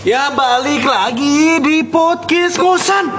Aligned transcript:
Ya 0.00 0.30
balik 0.30 0.86
lagi 0.86 1.58
di 1.58 1.82
podcast 1.82 2.54
kosan. 2.54 3.10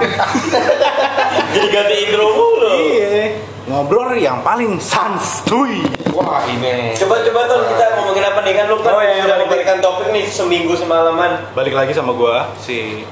Jadi 1.54 1.68
ganti 1.68 1.94
intro 2.02 2.24
mulu. 2.26 2.72
Iya. 2.72 3.36
Ngobrol 3.68 4.16
yang 4.16 4.40
paling 4.40 4.80
sans 4.80 5.44
cuy. 5.44 5.84
Wah 6.10 6.42
ini 6.42 6.96
Coba 6.96 7.22
coba 7.22 7.40
tuh 7.46 7.60
kita 7.70 7.84
ngomongin 7.94 8.24
apa 8.24 8.40
nih 8.42 8.54
kan 8.56 8.64
lu 8.66 8.76
kan 8.80 8.90
Oh, 8.90 8.98
iya, 8.98 9.22
sudah 9.22 9.28
balik- 9.30 9.40
memberikan 9.46 9.76
topik 9.78 10.08
nih 10.10 10.24
seminggu 10.26 10.72
semalaman. 10.74 11.52
Balik 11.52 11.76
lagi 11.76 11.92
sama 11.92 12.10
gua 12.10 12.48
si 12.56 13.04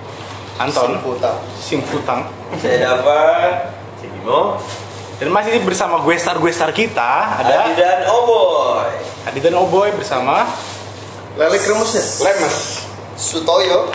Anton 0.57 0.98
Putang. 0.98 1.37
Sing 1.55 1.85
Futang. 1.85 2.25
Saya 2.57 2.80
Dava, 2.80 3.23
si 3.95 4.09
Bimo, 4.09 4.57
Dan 5.21 5.29
masih 5.29 5.61
bersama 5.61 6.00
gue 6.00 6.14
star 6.16 6.39
gue 6.39 6.48
star 6.48 6.73
kita 6.73 7.37
ada 7.37 7.69
Adi 7.69 7.77
dan 7.77 8.09
Oboy. 8.09 8.96
Adi 9.29 9.39
dan 9.39 9.55
Oboy 9.55 9.93
bersama 9.93 10.48
Lele 11.37 11.59
kremusnya. 11.61 12.03
lemes. 12.25 12.88
Sutoyo. 13.19 13.91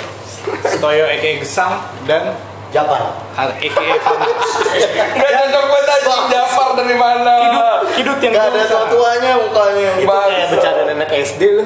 Toyo 0.84 1.06
Eke 1.08 1.40
Gesang 1.40 1.80
dan 2.04 2.36
Japan. 2.76 3.16
Eke. 3.64 3.80
Gak 5.24 5.32
cocok 5.32 5.64
banget 5.72 5.88
aja 5.88 6.16
Jafar 6.28 6.70
dari 6.76 6.96
mana? 7.00 7.34
Kidut, 7.40 7.80
kidut 7.96 8.20
yang 8.20 8.34
Gak 8.36 8.52
ada 8.52 8.84
tuanya 8.92 9.32
mukanya. 9.40 9.90
Itu 9.96 10.12
kayak 10.12 10.48
bercanda 10.52 10.82
anak 10.92 11.10
SD 11.16 11.42
lu. 11.56 11.64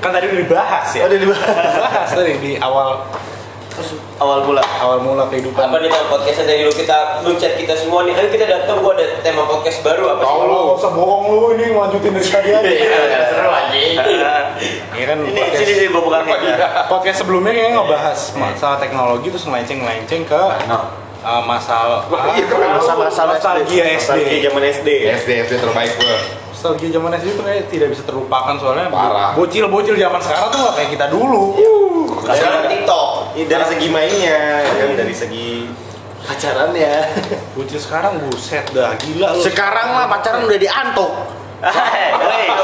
Kan 0.00 0.10
tadi 0.16 0.32
udah 0.32 0.40
dibahas 0.40 0.88
ya. 0.96 1.04
Ada 1.04 1.16
di 1.20 1.26
bawah. 1.28 1.44
Dibahas 1.44 2.08
tadi 2.16 2.32
di 2.40 2.52
awal 2.56 3.04
Awal 4.18 4.42
mula. 4.42 4.62
awal 4.82 4.98
mula 4.98 5.24
kehidupan. 5.30 5.70
Apa 5.70 5.78
nih 5.78 5.90
podcastnya 6.10 6.50
dari 6.50 6.66
lu 6.66 6.72
kita 6.74 7.22
lu 7.22 7.38
chat 7.38 7.54
kita 7.54 7.78
semua 7.78 8.02
nih. 8.02 8.10
Ayo 8.18 8.26
kita 8.34 8.50
datang 8.50 8.82
gua 8.82 8.98
ada 8.98 9.22
tema 9.22 9.46
podcast 9.46 9.86
baru 9.86 10.18
apa 10.18 10.22
sih? 10.26 10.34
Tahu 10.34 10.42
lu. 10.50 10.58
Gak 10.58 10.78
usah 10.82 10.92
bohong 10.98 11.24
lu 11.30 11.40
ini 11.54 11.66
lanjutin 11.70 12.10
dari 12.10 12.26
tadi 12.26 12.50
aja. 12.50 12.66
Iya, 12.66 13.20
seru 13.30 13.50
anjing. 13.54 13.94
Ini 14.98 15.04
kan 15.06 15.18
Ini 15.22 15.30
podcast, 15.30 15.62
sini 15.62 15.72
sih 15.78 15.86
gua 15.94 16.02
bukan 16.02 16.22
podcast 16.90 17.16
sebelumnya 17.22 17.52
kayaknya 17.54 17.72
ngebahas 17.78 18.18
masalah 18.34 18.76
teknologi 18.82 19.26
terus 19.30 19.46
melenceng-melenceng 19.46 20.26
ke 20.26 20.42
uh, 21.22 21.42
masalah 21.46 22.02
Wah, 22.10 22.34
iya, 22.34 22.46
nostalgia 23.06 23.84
SD. 23.98 24.42
zaman 24.42 24.62
SD. 24.66 24.88
SD 25.06 25.30
SD 25.46 25.52
terbaik 25.62 25.92
gue. 25.98 26.18
Nostalgia 26.50 26.88
zaman 26.90 27.10
SD 27.14 27.38
itu 27.38 27.42
kayak 27.46 27.62
tidak 27.70 27.88
bisa 27.94 28.02
terlupakan 28.02 28.54
soalnya 28.58 28.90
Parah. 28.90 29.38
bocil-bocil 29.38 29.94
zaman 29.94 30.18
sekarang 30.18 30.46
tuh 30.50 30.58
gak 30.66 30.74
kayak 30.74 30.90
kita 30.98 31.06
dulu. 31.10 31.54
Sekarang 32.26 32.66
TikTok. 32.66 33.07
Dari 33.46 33.64
segi 33.70 33.86
mainnya, 33.92 34.66
kan 34.66 34.98
dari 34.98 35.14
segi 35.14 35.70
pacarannya. 36.26 36.94
Bocil 37.54 37.78
sekarang 37.78 38.18
buset 38.26 38.66
dah 38.74 38.98
gila 38.98 39.38
lu. 39.38 39.42
Sekarang 39.46 39.94
mah 39.94 40.10
pacaran 40.10 40.42
udah 40.42 40.58
diantok. 40.58 41.12
Hei, 41.58 42.14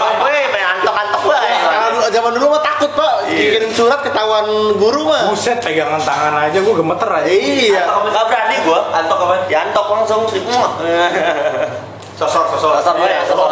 woi, 0.23 0.41
main 0.55 0.67
antok-antok. 0.79 1.23
Sekarang 1.27 1.93
zaman 2.11 2.31
dulu 2.39 2.47
mah 2.55 2.63
takut 2.63 2.91
pak, 2.95 3.27
kirim 3.27 3.71
surat 3.75 4.01
ketahuan 4.03 4.47
guru 4.79 5.07
mah. 5.07 5.31
Buset 5.31 5.59
pegangan 5.63 5.99
tangan 6.03 6.51
aja 6.51 6.59
gua 6.63 6.75
gemeter 6.79 7.11
aja. 7.11 7.31
Iya. 7.31 7.83
Antok 7.91 8.11
nggak 8.11 8.27
berani 8.31 8.57
gua. 8.67 8.81
Antok 8.95 9.19
apa? 9.27 9.35
Ya 9.51 9.59
antok 9.71 9.87
langsung. 9.95 10.23
Sosor, 12.15 12.47
sosor. 12.55 12.79
Sosor, 12.79 13.11
ya, 13.11 13.27
sosor. 13.27 13.51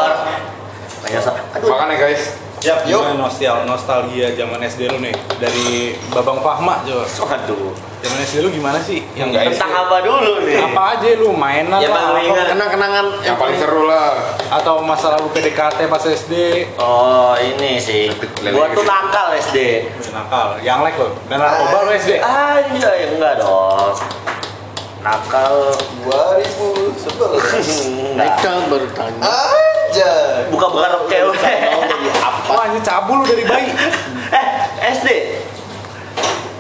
Banyak 1.03 1.19
sosor. 1.19 1.35
Aduh. 1.59 1.67
Makanya 1.75 1.99
guys, 1.99 2.39
Yap, 2.63 2.87
Gimana 2.87 3.19
nostal 3.19 3.67
nostalgia 3.67 4.39
zaman 4.39 4.63
SD 4.63 4.87
lu 4.87 5.03
nih 5.03 5.11
dari 5.37 5.99
Babang 6.09 6.39
Fahma 6.39 6.79
coba. 6.87 7.03
Waduh. 7.03 7.75
Zaman 7.99 8.19
SD 8.23 8.39
lu 8.39 8.55
gimana 8.55 8.79
sih? 8.79 9.03
Yang 9.13 9.35
Enggak, 9.35 9.43
Tentang 9.51 9.73
apa 9.83 9.97
dulu 9.99 10.33
nih? 10.47 10.63
apa 10.63 10.83
aja 10.95 11.09
lu 11.19 11.35
mainan 11.35 11.83
Ya, 11.83 11.91
lah, 11.91 12.15
lu. 12.15 12.31
Kenang-kenangan 12.31 13.07
yang 13.27 13.35
paling 13.35 13.59
seru 13.59 13.91
lah. 13.91 14.15
atau 14.47 14.79
masalah 14.79 15.19
lu 15.19 15.35
PDKT 15.35 15.91
pas 15.91 15.99
SD 16.01 16.33
Oh, 16.79 17.35
ini 17.35 17.83
sih. 17.83 18.15
Gua 18.47 18.71
tuh 18.71 18.87
nakal 18.87 19.35
SD. 19.43 19.59
nakal 20.15 20.55
yang 20.63 20.87
like 20.87 20.95
lo 20.95 21.19
dan 21.27 21.43
narkoba 21.43 21.83
lu 21.83 21.91
SD 21.93 22.23
Anjay, 22.23 23.11
enggak 23.11 23.43
dong. 23.43 23.91
Nakal 25.03 25.75
2011. 26.07 27.11
enggak. 28.15 28.39
Nikah 28.39 28.57
baru 28.71 28.87
tanya. 28.95 29.19
Aja. 29.19 30.13
Buka 30.47 30.67
buka 30.71 30.87
cewek. 31.11 31.43
Ini 32.73 32.81
cabul 32.81 33.21
lu 33.21 33.25
dari 33.25 33.45
bayi 33.45 33.69
Eh, 34.33 34.47
SD. 34.91 35.09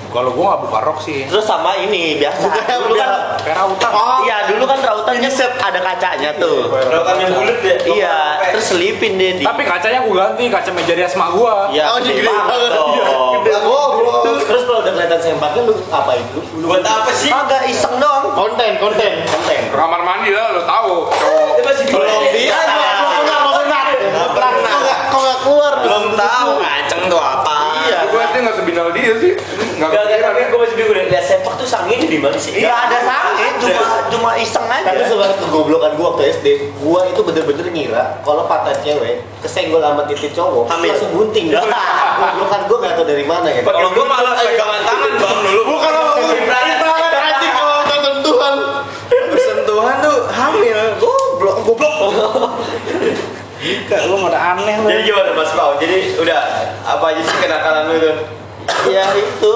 kalau 0.08 0.28
gua 0.30 0.52
nggak 0.52 0.60
buka 0.62 0.78
rok 0.82 0.98
sih 1.00 1.24
Terus 1.24 1.40
sama 1.42 1.72
ini 1.74 2.20
biasa. 2.20 2.44
Bukan, 2.44 2.62
Dulu 2.84 2.94
kan 2.94 3.10
kayak 3.40 3.56
rautan 3.56 3.90
Iya, 4.22 4.36
dulu 4.46 4.64
kan 4.66 4.78
rautannya 4.78 5.30
ada 5.58 5.80
kacanya 5.82 6.30
tuh. 6.36 6.68
Rautan 6.68 7.16
yang 7.18 7.32
bulat 7.32 7.58
ya? 7.58 7.76
Iya, 7.82 8.16
terus 8.52 8.66
selipin 8.68 9.16
deh 9.16 9.40
di. 9.40 9.42
tapi 9.42 9.64
kacanya 9.64 10.04
gua 10.04 10.28
ganti 10.28 10.46
kaca 10.46 10.68
meja 10.70 10.92
di 10.92 11.00
asma 11.00 11.32
gua 11.32 11.72
Iya, 11.72 11.84
Oh, 11.88 11.98
gede 11.98 12.12
gede 12.14 12.28
banget 12.28 12.44
banget. 12.46 12.70
dong. 12.70 12.92
Gede 13.40 13.52
goblok. 13.58 14.20
Terus 14.42 14.62
kalau 14.62 14.78
udah 14.78 14.92
kelihatan 14.92 15.16
sempaknya 15.18 15.60
lu 15.64 15.74
apain 15.88 16.24
dulu? 16.28 16.44
Buat 16.68 16.84
apa 16.84 17.10
sih? 17.10 17.30
Agak 17.32 17.62
iseng 17.66 17.96
dong. 17.96 18.22
Konten, 18.32 18.70
konten. 18.76 19.12
Konten. 19.24 19.60
Kamar 19.72 20.00
mandi 20.04 20.30
lah 20.30 20.52
lo 20.52 20.62
tahu. 20.62 20.92
Cowok. 21.08 21.48
Dia 21.56 21.62
masih 21.64 21.84
Belum 21.88 22.22
bisa. 22.28 22.60
Sebinal 28.72 28.88
dia 28.96 29.12
sih. 29.20 29.32
Nggak 29.76 29.90
Gak, 29.92 30.02
gak, 30.08 30.18
tapi 30.24 30.40
gue 30.48 30.60
masih 30.64 30.76
bingung 30.80 30.96
deh, 30.96 31.04
lihat 31.12 31.24
sepak 31.28 31.60
tuh 31.60 31.68
sanginnya 31.68 32.08
di 32.08 32.16
mana 32.16 32.40
sih? 32.40 32.56
Iya 32.56 32.72
ada 32.72 33.04
sangin, 33.04 33.52
cuma 33.60 33.84
cuma 34.08 34.30
iseng 34.40 34.64
aja. 34.64 34.96
Tapi 34.96 35.04
sebenarnya 35.04 35.36
kegoblokan 35.44 35.92
gua 36.00 36.16
waktu 36.16 36.32
SD, 36.32 36.46
gua 36.80 37.04
itu 37.04 37.20
bener-bener 37.20 37.68
ngira 37.68 38.24
kalau 38.24 38.48
patah 38.48 38.72
cewek 38.80 39.20
kesenggol 39.44 39.84
sama 39.84 40.08
titik 40.08 40.32
cowok, 40.32 40.72
Hamil. 40.72 40.88
langsung 40.88 41.12
bunting. 41.12 41.52
Goblokan 42.22 42.60
gua 42.64 42.78
nggak 42.80 42.94
tahu 42.96 43.06
dari 43.12 43.24
mana 43.28 43.48
ya. 43.52 43.60
Kalau 43.60 43.90
gue 43.92 44.06
malah 44.08 44.32
pegangan 44.40 44.80
tangan 44.88 45.12
bang 45.20 45.38
dulu. 45.44 45.60
Bukan 45.68 45.92
apa 45.92 46.12
Ibarat 46.32 47.12
anjing 47.12 47.52
kalau 47.52 47.74
nggak 47.76 48.00
sentuhan. 48.00 48.54
Bersentuhan 49.12 49.96
tuh 50.00 50.18
hamil. 50.32 50.80
Goblok, 50.96 51.56
goblok. 51.68 51.92
Gak, 53.62 54.10
lu 54.10 54.18
ada 54.26 54.58
aneh 54.58 54.74
lu 54.82 54.90
Jadi 54.90 55.02
gimana 55.06 55.30
Mas 55.38 55.54
Pau? 55.54 55.78
Jadi 55.78 56.18
udah 56.18 56.40
apa 56.82 57.04
aja 57.14 57.22
sih 57.22 57.36
kenakalan 57.38 57.94
lu 57.94 57.96
tuh? 58.02 58.16
Ya 59.12 59.22
itu 59.22 59.52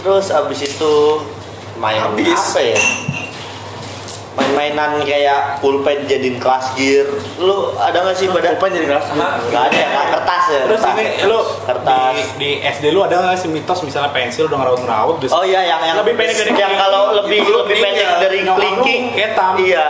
terus 0.00 0.26
abis 0.30 0.60
itu 0.66 0.94
main 1.76 2.02
Abis. 2.12 2.34
apa 2.34 2.60
ya? 2.60 2.80
Main-mainan 4.30 5.02
kayak 5.02 5.58
pulpen 5.58 6.06
jadiin 6.06 6.38
kelas 6.38 6.72
gear. 6.78 7.02
Lu 7.36 7.74
ada 7.76 8.06
nggak 8.06 8.14
sih 8.14 8.30
pada? 8.30 8.54
Pulpen 8.54 8.78
jadi 8.78 8.86
kelas? 8.86 9.06
Gear? 9.10 9.32
nggak 9.50 9.62
ada 9.68 9.76
ya 9.76 9.88
kertas 10.06 10.44
ya 10.46 10.60
terus 10.70 10.80
kertas. 10.80 10.94
ini 10.96 11.04
lu 11.26 11.38
kertas. 11.66 12.12
di, 12.14 12.22
di 12.38 12.50
SD 12.62 12.84
lu 12.94 13.02
ada 13.02 13.16
nggak 13.20 13.36
sih 13.36 13.50
mitos? 13.50 13.82
Misalnya 13.82 14.14
pensil 14.14 14.46
udah 14.46 14.58
ngeraut-ngeraut 14.62 15.16
Oh 15.34 15.42
iya 15.42 15.66
yang 15.66 15.82
yang 15.82 15.96
Lebih 16.00 16.14
pendek 16.14 16.36
dari 16.38 16.52
yang 16.56 16.74
kalau 16.78 17.02
lebih 17.20 17.38
Itu 17.42 17.52
lebih 17.58 17.76
pendek 17.82 18.08
dari 18.22 18.38
Nyokap 18.40 18.54
lu 18.54 18.62
kelingking. 18.62 19.02
ketam. 19.12 19.52
Iya, 19.60 19.84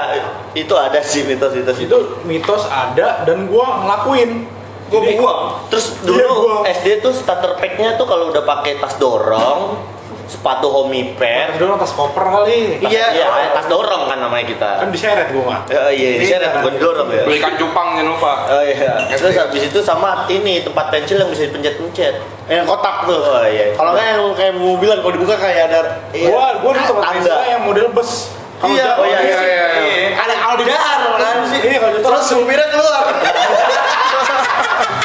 itu 0.57 0.75
ada 0.75 1.01
sih 1.05 1.23
mitos-mitos. 1.23 1.77
Itu 1.79 1.97
mitos 2.25 2.65
ada 2.67 3.23
dan 3.29 3.45
gua 3.45 3.85
ngelakuin 3.85 4.49
Gue 4.91 5.01
buang. 5.15 5.41
Terus 5.69 5.87
Iya, 5.97 6.05
dulu 6.05 6.35
gua. 6.43 6.57
SD 6.67 6.99
tuh 6.99 7.15
starter 7.15 7.55
pack-nya 7.55 7.95
tuh 7.95 8.05
kalau 8.05 8.29
udah 8.29 8.43
pakai 8.43 8.77
tas 8.77 8.99
dorong, 8.99 9.79
sepatu 10.27 10.67
homie 10.69 11.15
Pas 11.15 11.47
pad, 11.47 11.59
dulu 11.59 11.75
tas 11.75 11.91
koper 11.91 12.23
kali 12.23 12.79
iya, 12.81 13.11
iya, 13.11 13.27
tas 13.51 13.67
dorong 13.67 14.07
kan 14.07 14.19
namanya 14.21 14.47
kita. 14.47 14.79
kan 14.79 14.87
diseret 14.89 15.27
gua 15.29 15.43
mah 15.45 15.61
Ya, 15.67 15.91
iya, 15.91 16.09
di 16.17 16.27
sana 16.29 16.55
bukan 16.57 16.73
didorong 16.75 17.09
ya. 17.09 17.23
Belikan 17.23 17.55
cupang 17.55 17.89
jangan 17.93 18.07
lupa. 18.09 18.33
Oh 18.49 18.63
iya. 18.63 19.11
Terus 19.11 19.35
habis 19.37 19.63
itu 19.65 19.79
sama 19.81 20.27
ini 20.27 20.61
tempat 20.61 20.87
pensil 20.89 21.19
yang 21.19 21.27
bisa 21.29 21.47
dipencet-pencet. 21.47 22.15
Yang 22.47 22.67
kotak 22.67 22.97
tuh. 23.05 23.19
Oh 23.19 23.43
iya. 23.43 23.75
Kalau 23.75 23.91
nggak 23.91 24.07
yang 24.09 24.23
kayak 24.33 24.55
mobilan 24.57 24.99
kalau 24.99 25.13
dibuka 25.13 25.35
kayak 25.37 25.67
ada 25.67 25.81
Iya. 26.11 26.27
gua 26.27 26.47
gua 26.59 26.71
dulu 26.73 26.85
tempat 26.85 27.05
pensilnya 27.13 27.47
yang 27.49 27.63
model 27.65 27.87
bus 27.91 28.11
Kalau 28.57 28.71
Iya, 28.71 28.87
oh 28.93 29.07
iya, 29.09 29.19
iya, 29.19 29.39
iya, 29.41 29.67
iya. 29.73 30.09
ada 30.15 30.35
aldidar 30.47 31.01
kan 31.17 31.37
sih. 31.49 31.59
Iya, 31.65 31.79
Terus 31.97 32.23
supirnya 32.25 32.69
keluar. 32.69 33.03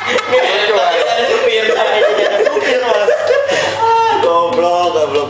Ada 0.05 1.23
supir. 1.27 1.63
Ada 1.65 2.41
supir 2.45 2.79
mas. 2.81 3.09
Ah, 3.75 4.11
goblok, 4.19 4.87
goblok. 4.93 5.29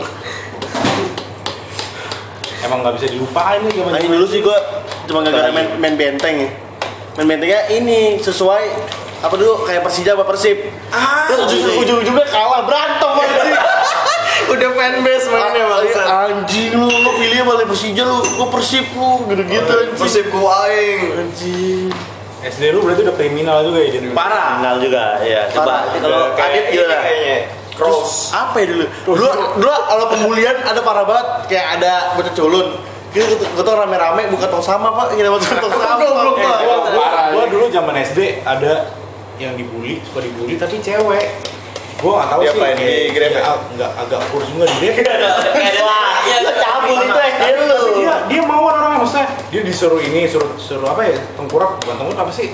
emang 2.58 2.82
nggak 2.82 2.98
bisa 2.98 3.06
dilupain 3.08 3.62
nih 3.62 3.78
Nah, 3.78 3.94
ini 3.94 4.10
dulu 4.10 4.26
sih 4.26 4.42
gua 4.42 4.58
cuma 5.06 5.22
gara-gara 5.22 5.54
main, 5.54 5.78
main 5.78 5.94
benteng 5.94 6.34
ya. 6.36 6.50
Main 7.14 7.26
bentengnya 7.28 7.70
ini 7.70 8.18
sesuai 8.18 8.64
apa 9.16 9.32
dulu 9.32 9.62
kayak 9.62 9.80
Persija 9.80 10.12
apa 10.12 10.26
Persib. 10.26 10.66
Ah, 10.90 11.30
Terus 11.30 11.46
ujung- 11.48 11.78
ujung-ujungnya 11.78 12.26
kalah 12.26 12.66
berantem 12.66 13.12
anjing. 13.16 13.54
Udah 14.52 14.68
fanbase 14.68 15.26
mainnya 15.26 15.64
bangsa. 15.64 16.02
Anjing 16.04 16.70
lu, 16.74 16.90
lu 16.90 17.10
pilih 17.14 17.38
sama 17.38 17.64
Persija 17.64 18.02
lu, 18.02 18.18
gua 18.34 18.48
Persib 18.50 18.86
lu, 18.90 19.10
gitu-gitu 19.26 19.72
anjing. 19.72 19.96
Persib 19.96 20.26
gua 20.28 20.66
aing. 20.66 21.00
Anjing. 21.14 21.88
SD 22.38 22.62
lu 22.68 22.84
berarti 22.84 23.00
udah 23.02 23.14
kriminal 23.14 23.58
juga 23.62 23.78
ya 23.80 23.88
jadi 23.92 24.06
Parah. 24.12 24.60
Kenal 24.60 24.76
juga, 24.78 25.04
ya. 25.20 25.48
Coba 25.48 25.88
kalau 25.96 26.20
Adit 26.32 26.64
gimana? 26.68 26.96
Kayaknya. 27.00 27.38
Terus 27.72 28.10
apa 28.32 28.56
ya 28.56 28.66
dulu? 28.66 28.84
Dulu, 29.04 29.26
dulu 29.56 29.72
kalau 29.86 30.04
pembulian 30.08 30.56
ada 30.58 30.80
parah 30.80 31.04
banget, 31.04 31.26
kayak 31.46 31.66
ada 31.76 31.92
bocah 32.14 32.32
culun. 32.32 32.68
Gitu, 33.10 33.32
gue 33.32 33.64
tuh 33.64 33.74
rame-rame 33.74 34.28
buka 34.28 34.44
tong 34.46 34.60
sama 34.60 34.92
pak, 34.92 35.12
kita 35.12 35.28
buka 35.28 35.44
tong 35.56 35.72
sama. 35.80 36.04
Gua, 36.04 36.36
gua 36.92 37.08
ini. 37.38 37.48
dulu 37.48 37.64
zaman 37.68 37.94
SD 37.98 38.44
ada 38.44 38.92
yang 39.36 39.56
dibully, 39.56 40.00
suka 40.02 40.20
dibully 40.20 40.56
tapi 40.56 40.76
cewek. 40.78 41.40
Gue 41.96 42.12
nggak 42.12 42.28
tahu 42.28 42.40
Dia 42.42 42.52
sih. 42.52 42.60
apain 42.60 42.76
di 42.76 42.92
Grab 43.08 43.24
ya? 43.24 43.32
Dia 43.32 43.44
ag- 43.46 43.66
nggak 43.72 43.90
agak 43.96 44.20
kurus 44.28 44.48
juga 44.52 44.64
dia. 44.68 44.92
Wah, 45.80 46.12
lo 46.38 46.50
cabul 46.54 46.96
itu 47.02 47.16
SD 47.16 47.42
lu. 47.48 47.64
Tapi 47.64 47.90
dia 47.98 48.14
dia 48.28 48.42
maksudnya 49.16 49.48
dia 49.48 49.62
disuruh 49.64 50.00
ini 50.02 50.28
suruh 50.28 50.50
suruh 50.56 50.88
apa 50.88 51.00
ya 51.02 51.16
tengkurap 51.34 51.80
bukan 51.80 51.94
tengkurap 51.96 52.20
apa 52.22 52.32
sih 52.32 52.50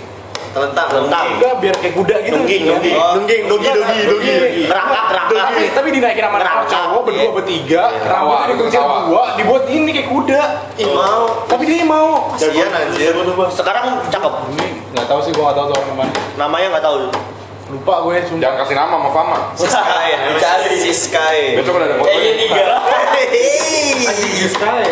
Telentang. 0.52 0.84
Telentang. 0.84 1.26
enggak 1.40 1.54
biar 1.64 1.74
kayak 1.80 1.94
kuda 1.96 2.16
gitu 2.20 2.36
Nungging, 2.36 2.60
Ya. 2.60 2.72
nungging. 2.76 2.92
Oh, 2.92 3.12
Nungging, 3.16 3.42
dogi, 3.48 3.64
iya, 3.64 3.72
dogi, 3.72 3.88
kan? 3.88 4.04
dogi. 4.04 4.62
Rangkap, 4.68 5.04
rangkap. 5.08 5.38
tapi 5.48 5.64
tapi 5.72 5.88
dinaikin 5.96 6.22
sama 6.28 6.36
anak 6.36 6.54
cowok 6.68 7.00
berdua 7.08 7.24
iya. 7.24 7.30
bertiga 7.32 7.82
Rawa, 7.88 8.04
rambutnya 8.04 8.46
dikuncir 8.52 8.80
rawa. 8.84 8.96
dua 9.08 9.22
dibuat 9.40 9.64
ini 9.72 9.90
kayak 9.90 10.08
kuda 10.12 10.42
Ih 10.76 10.88
mau. 10.92 11.24
tapi 11.48 11.62
dia 11.64 11.84
mau 11.88 12.08
Kasihan 12.36 12.68
anjir. 12.68 13.16
Sekarang 13.48 13.84
cakep. 14.12 14.32
nggak 14.92 15.06
tahu 15.08 15.20
sih 15.24 15.32
gua 15.32 15.42
nggak 15.48 15.56
tahu 15.56 15.66
tuh 15.66 15.74
orang 15.74 15.88
ke 15.88 15.94
mana 15.96 16.12
Namanya 16.36 16.66
nggak 16.76 16.84
tahu. 16.84 16.96
Lupa 17.72 17.94
gue 18.04 18.14
cuma 18.28 18.38
Jangan 18.38 18.56
kasih 18.60 18.76
nama 18.76 18.94
sama 19.00 19.10
Fama. 19.16 19.38
Sky, 19.56 20.08
Cari 20.36 20.74
si 20.76 20.92
Sky. 20.92 21.56
Besok 21.56 21.80
udah 21.80 21.86
ada 21.88 21.96
foto. 21.96 22.06
Kayaknya 22.12 22.32
tiga. 22.36 22.64
anjing 24.02 24.50
sekali 24.50 24.84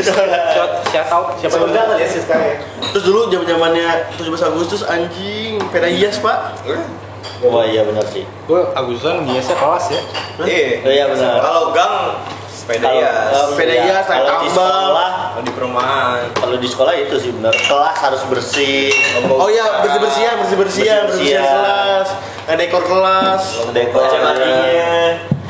siapa 0.00 0.22
tahu 0.32 0.64
siapa 0.88 1.06
Siapa 1.36 1.56
tahu 1.60 1.68
tahu 1.76 1.92
ya 2.00 2.08
si 2.08 2.18
Sky. 2.24 2.48
Terus 2.96 3.04
dulu 3.04 3.20
zaman 3.28 3.46
zamannya 3.46 3.88
17 4.16 4.48
Agustus 4.48 4.80
anjing, 4.88 5.60
peda 5.68 5.88
hias 5.92 6.16
pak. 6.24 6.56
Wah 7.44 7.64
iya 7.68 7.84
benar 7.84 8.04
sih. 8.08 8.24
gue 8.24 8.60
Agustusan 8.76 9.24
biasa 9.28 9.52
kelas 9.56 9.84
ya 9.92 10.00
Iya. 10.44 10.68
Iya, 10.84 11.04
benar. 11.12 11.36
Kalau 11.40 11.62
gang 11.76 11.96
sepeda 12.70 12.86
Kalau- 12.86 13.02
ya. 13.02 13.12
Sepeda 13.50 13.72
iya, 13.72 13.82
hias, 13.82 14.06
naik 14.06 14.22
kalau 14.22 14.38
di 14.38 14.48
sekolah, 14.48 15.10
Kalau 15.26 15.42
di 15.42 15.52
perumahan. 15.52 16.18
kalau 16.32 16.56
di 16.56 16.68
sekolah 16.70 16.94
itu 16.96 17.14
sih 17.18 17.30
benar. 17.34 17.50
Kelas 17.52 17.96
harus 17.98 18.22
bersih. 18.24 18.94
Oh 19.26 19.50
iya 19.50 19.82
bersih 19.82 19.98
bersihan, 20.00 20.34
bersih 20.38 20.56
bersihan, 20.56 21.00
bersih 21.04 21.34
Bersih-bersihan. 21.34 21.42
kelas, 21.42 22.08
ada 22.46 22.54
dekor 22.56 22.82
kelas. 22.86 23.42
Dekor. 23.74 24.06
Kacamatinya. 24.06 24.94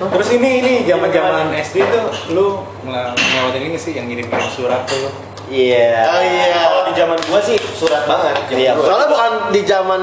terus 0.01 0.33
ini 0.33 0.65
ini 0.65 0.73
zaman 0.89 1.13
zaman 1.13 1.53
SD 1.53 1.85
tuh 1.85 2.05
lu 2.33 2.57
ngel- 2.81 3.13
ngelewatin 3.13 3.63
ini 3.63 3.77
sih 3.77 3.93
yang 3.93 4.09
ngirim 4.09 4.25
ngirim 4.25 4.49
surat 4.51 4.89
tuh 4.89 5.13
Iya. 5.47 5.93
Oh 6.09 6.23
iya. 6.25 6.57
Kalau 6.57 6.81
di 6.89 6.93
zaman 6.97 7.19
gua 7.21 7.41
sih 7.43 7.61
surat 7.71 8.09
banget. 8.09 8.33
Iya, 8.49 8.73
gua. 8.73 8.87
Soalnya 8.87 9.09
bukan 9.11 9.33
di 9.53 9.61
zaman 9.63 10.01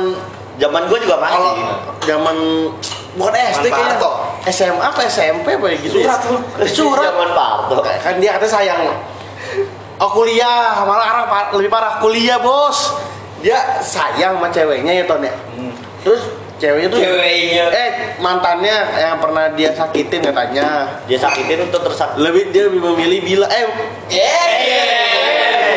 Zaman 0.58 0.90
gue 0.90 0.98
juga 1.00 1.22
kalau 1.22 1.54
masih. 1.54 1.66
zaman 2.04 2.38
bukan 3.14 3.34
SD 3.54 3.70
kayaknya 3.70 3.96
kok. 3.96 4.16
SMA 4.48 4.80
apa 4.80 5.02
SMP 5.06 5.56
apa 5.56 5.66
ya 5.72 5.78
gitu 5.82 5.98
ya? 6.02 6.06
Surat 6.12 6.22
lu. 6.32 6.38
Surat. 6.66 7.04
Zaman 7.12 7.30
Parto. 7.36 7.78
Kan 7.84 8.18
dia 8.18 8.36
katanya 8.36 8.54
sayang. 8.54 8.82
Oh 9.98 10.10
kuliah, 10.14 10.86
malah 10.86 11.06
arah 11.10 11.26
lebih 11.58 11.74
parah 11.74 11.98
kuliah 11.98 12.38
bos. 12.38 12.94
Dia 13.42 13.82
sayang 13.82 14.38
sama 14.38 14.50
ceweknya 14.50 14.94
ya 14.94 15.04
Ton 15.06 15.22
ya. 15.22 15.34
Terus 16.06 16.22
ceweknya 16.58 16.90
tuh 16.90 17.00
Ceweknya. 17.02 17.66
eh 17.70 17.90
mantannya 18.18 18.76
yang 18.98 19.18
pernah 19.22 19.50
dia 19.54 19.74
sakitin 19.74 20.22
katanya. 20.22 20.98
Dia 21.06 21.18
sakitin 21.18 21.70
untuk 21.70 21.82
tersak. 21.86 22.18
Lebih 22.18 22.50
dia 22.50 22.70
lebih 22.70 22.82
memilih 22.82 23.20
bila 23.26 23.46
eh. 23.50 23.66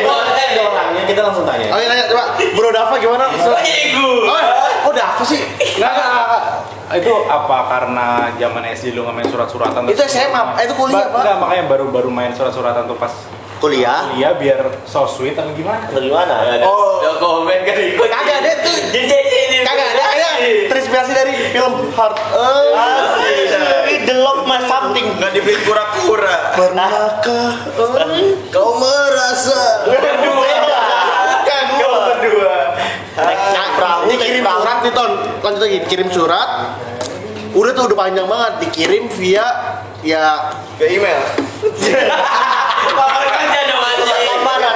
Kita 0.01 0.41
ada 0.51 0.61
orangnya, 0.67 1.03
kita 1.07 1.21
langsung 1.23 1.45
tanya. 1.47 1.67
Oh 1.71 1.77
iya 1.79 1.87
nanya 1.89 2.05
coba 2.11 2.23
Bro 2.57 2.69
Dava 2.73 2.95
gimana? 2.99 3.25
Oh, 3.29 3.59
jadi 3.61 3.83
gue. 3.93 4.13
Oh, 4.27 4.39
kok 4.85 4.93
Dava 4.93 5.23
sih? 5.23 5.41
Enggak, 5.77 5.91
enggak, 5.95 6.09
enggak. 6.11 6.43
Itu 6.93 7.13
apa 7.25 7.57
karena 7.67 8.07
zaman 8.33 8.63
SD 8.67 8.91
lu 8.91 9.03
nggak 9.03 9.15
main 9.15 9.29
surat-suratan? 9.29 9.81
Itu 9.85 10.03
SMA, 10.03 10.41
eh, 10.57 10.65
itu 10.65 10.73
kuliah, 10.73 11.07
Ba- 11.07 11.11
Pak. 11.11 11.21
Enggak, 11.21 11.37
makanya 11.39 11.63
baru-baru 11.67 12.09
main 12.09 12.31
surat-suratan 12.31 12.83
tuh 12.85 12.95
pas 12.95 13.13
Kuliah. 13.61 14.09
kuliah 14.09 14.33
biar 14.35 14.59
so 14.83 15.05
sweet 15.05 15.37
atau 15.37 15.53
gimana? 15.53 15.85
Bagaimana? 15.87 16.65
Oh. 16.65 16.97
Udah 16.97 17.13
komen 17.17 17.59
kan 17.61 17.77
ikut. 17.77 18.09
Kagak 18.09 18.37
ada 18.41 18.51
tuh. 18.65 18.75
Jadi 18.89 19.05
jadi 19.05 19.37
ini. 19.47 19.57
Kagak 19.61 19.87
ada 19.93 20.03
kayak 20.09 20.31
terinspirasi 20.67 21.11
dari 21.13 21.33
film 21.53 21.73
Heart. 21.93 22.15
Eh. 22.17 24.01
The 24.01 24.15
love 24.17 24.49
my 24.49 24.57
something. 24.65 25.05
Nggak 25.13 25.31
dibeli 25.37 25.61
pura-pura. 25.61 26.57
Pernahkah 26.57 27.21
kau 28.49 28.71
merasa? 28.81 29.85
Bukan 29.85 30.15
Kau 31.77 31.97
berdua. 32.01 32.57
Naik 33.11 33.39
perahu, 33.77 34.01
naik 34.09 34.41
perahu. 34.41 34.61
surat 34.61 35.30
lagi 35.61 35.77
kirim 35.85 36.09
surat. 36.09 36.75
Udah 37.53 37.71
tuh 37.77 37.91
udah 37.91 37.97
panjang 37.97 38.25
banget. 38.25 38.67
Dikirim 38.67 39.05
via 39.13 39.47
ya 40.01 40.55
Ke 40.81 40.89
email. 40.89 41.21
Pamer 42.97 43.23
kerja 43.29 43.61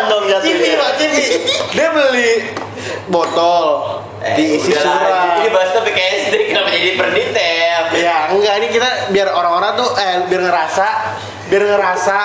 dong 0.10 0.26
TV 0.46 0.62
pak 0.78 0.92
TV 1.02 1.16
dia 1.74 1.88
beli 1.92 2.32
botol 3.10 3.66
diisi 4.38 4.74
udah 4.74 4.82
lah, 4.82 4.98
surat. 4.98 5.30
Ini 5.42 5.50
bahas 5.54 5.70
tapi 5.74 5.90
kayak 5.94 6.12
SD 6.30 6.34
kenapa 6.50 6.70
jadi 6.74 6.92
perdetail? 6.98 7.84
ya 7.96 8.18
enggak 8.34 8.54
ini 8.60 8.68
kita 8.74 8.90
biar 9.14 9.30
orang-orang 9.32 9.72
tuh 9.78 9.90
eh 9.96 10.26
biar 10.28 10.42
ngerasa 10.52 10.88
biar 11.48 11.64
ngerasa 11.64 12.18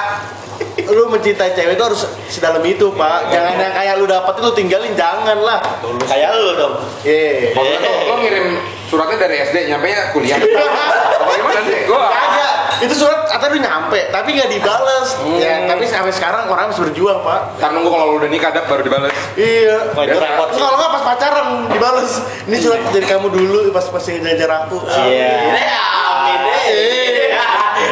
lu 0.90 1.08
mencintai 1.08 1.54
cewek 1.54 1.74
itu 1.74 1.84
harus 1.84 2.00
sedalam 2.26 2.62
itu 2.62 2.90
pak 2.94 3.30
jangan 3.30 3.54
yang 3.56 3.74
kayak 3.74 3.94
lu 3.96 4.04
dapetin 4.04 4.42
lu 4.42 4.52
tinggalin 4.52 4.92
jangan 4.94 5.38
lah 5.40 5.58
Kayak 6.06 6.30
lu 6.36 6.50
dong. 6.58 6.74
Iya. 7.06 7.54
Tuh, 7.54 7.64
lo 8.10 8.14
ngirim 8.18 8.46
suratnya 8.90 9.16
dari 9.22 9.36
SD, 9.40 9.56
nyampe 9.70 9.86
nya 9.86 10.10
kuliah. 10.10 10.38
Apa 11.22 11.32
gimana 11.38 11.60
sih? 11.62 11.86
Gua 11.86 12.10
Kagak, 12.10 12.52
itu 12.82 12.94
surat 12.98 13.30
atau 13.30 13.46
udah 13.46 13.60
nyampe, 13.62 14.00
tapi 14.10 14.28
nggak 14.34 14.50
dibales. 14.50 15.08
Ya, 15.38 15.70
tapi 15.70 15.86
sampai 15.86 16.10
sekarang 16.10 16.50
orang 16.50 16.74
masih 16.74 16.90
berjuang, 16.90 17.22
Pak. 17.22 17.62
Ntar 17.62 17.70
nunggu 17.72 17.90
kalau 17.94 18.06
lo 18.10 18.14
udah 18.18 18.30
nikah 18.30 18.50
dap 18.50 18.66
baru 18.66 18.82
dibales. 18.82 19.14
Iya. 19.38 19.94
Itu 19.94 20.18
Biasa. 20.18 20.24
repot 20.26 20.48
kalau 20.58 20.76
nggak 20.76 20.90
pas 20.90 21.02
pacaran 21.14 21.48
dibales. 21.70 22.12
Ini 22.50 22.56
surat 22.58 22.80
dari 22.90 23.06
kamu 23.06 23.26
dulu 23.30 23.70
pas 23.70 23.86
masih 23.86 24.18
ngajar 24.18 24.50
aku. 24.66 24.82
Iya. 24.90 25.32
Ya, 25.54 25.82
amin 26.10 26.38
deh. 26.42 27.30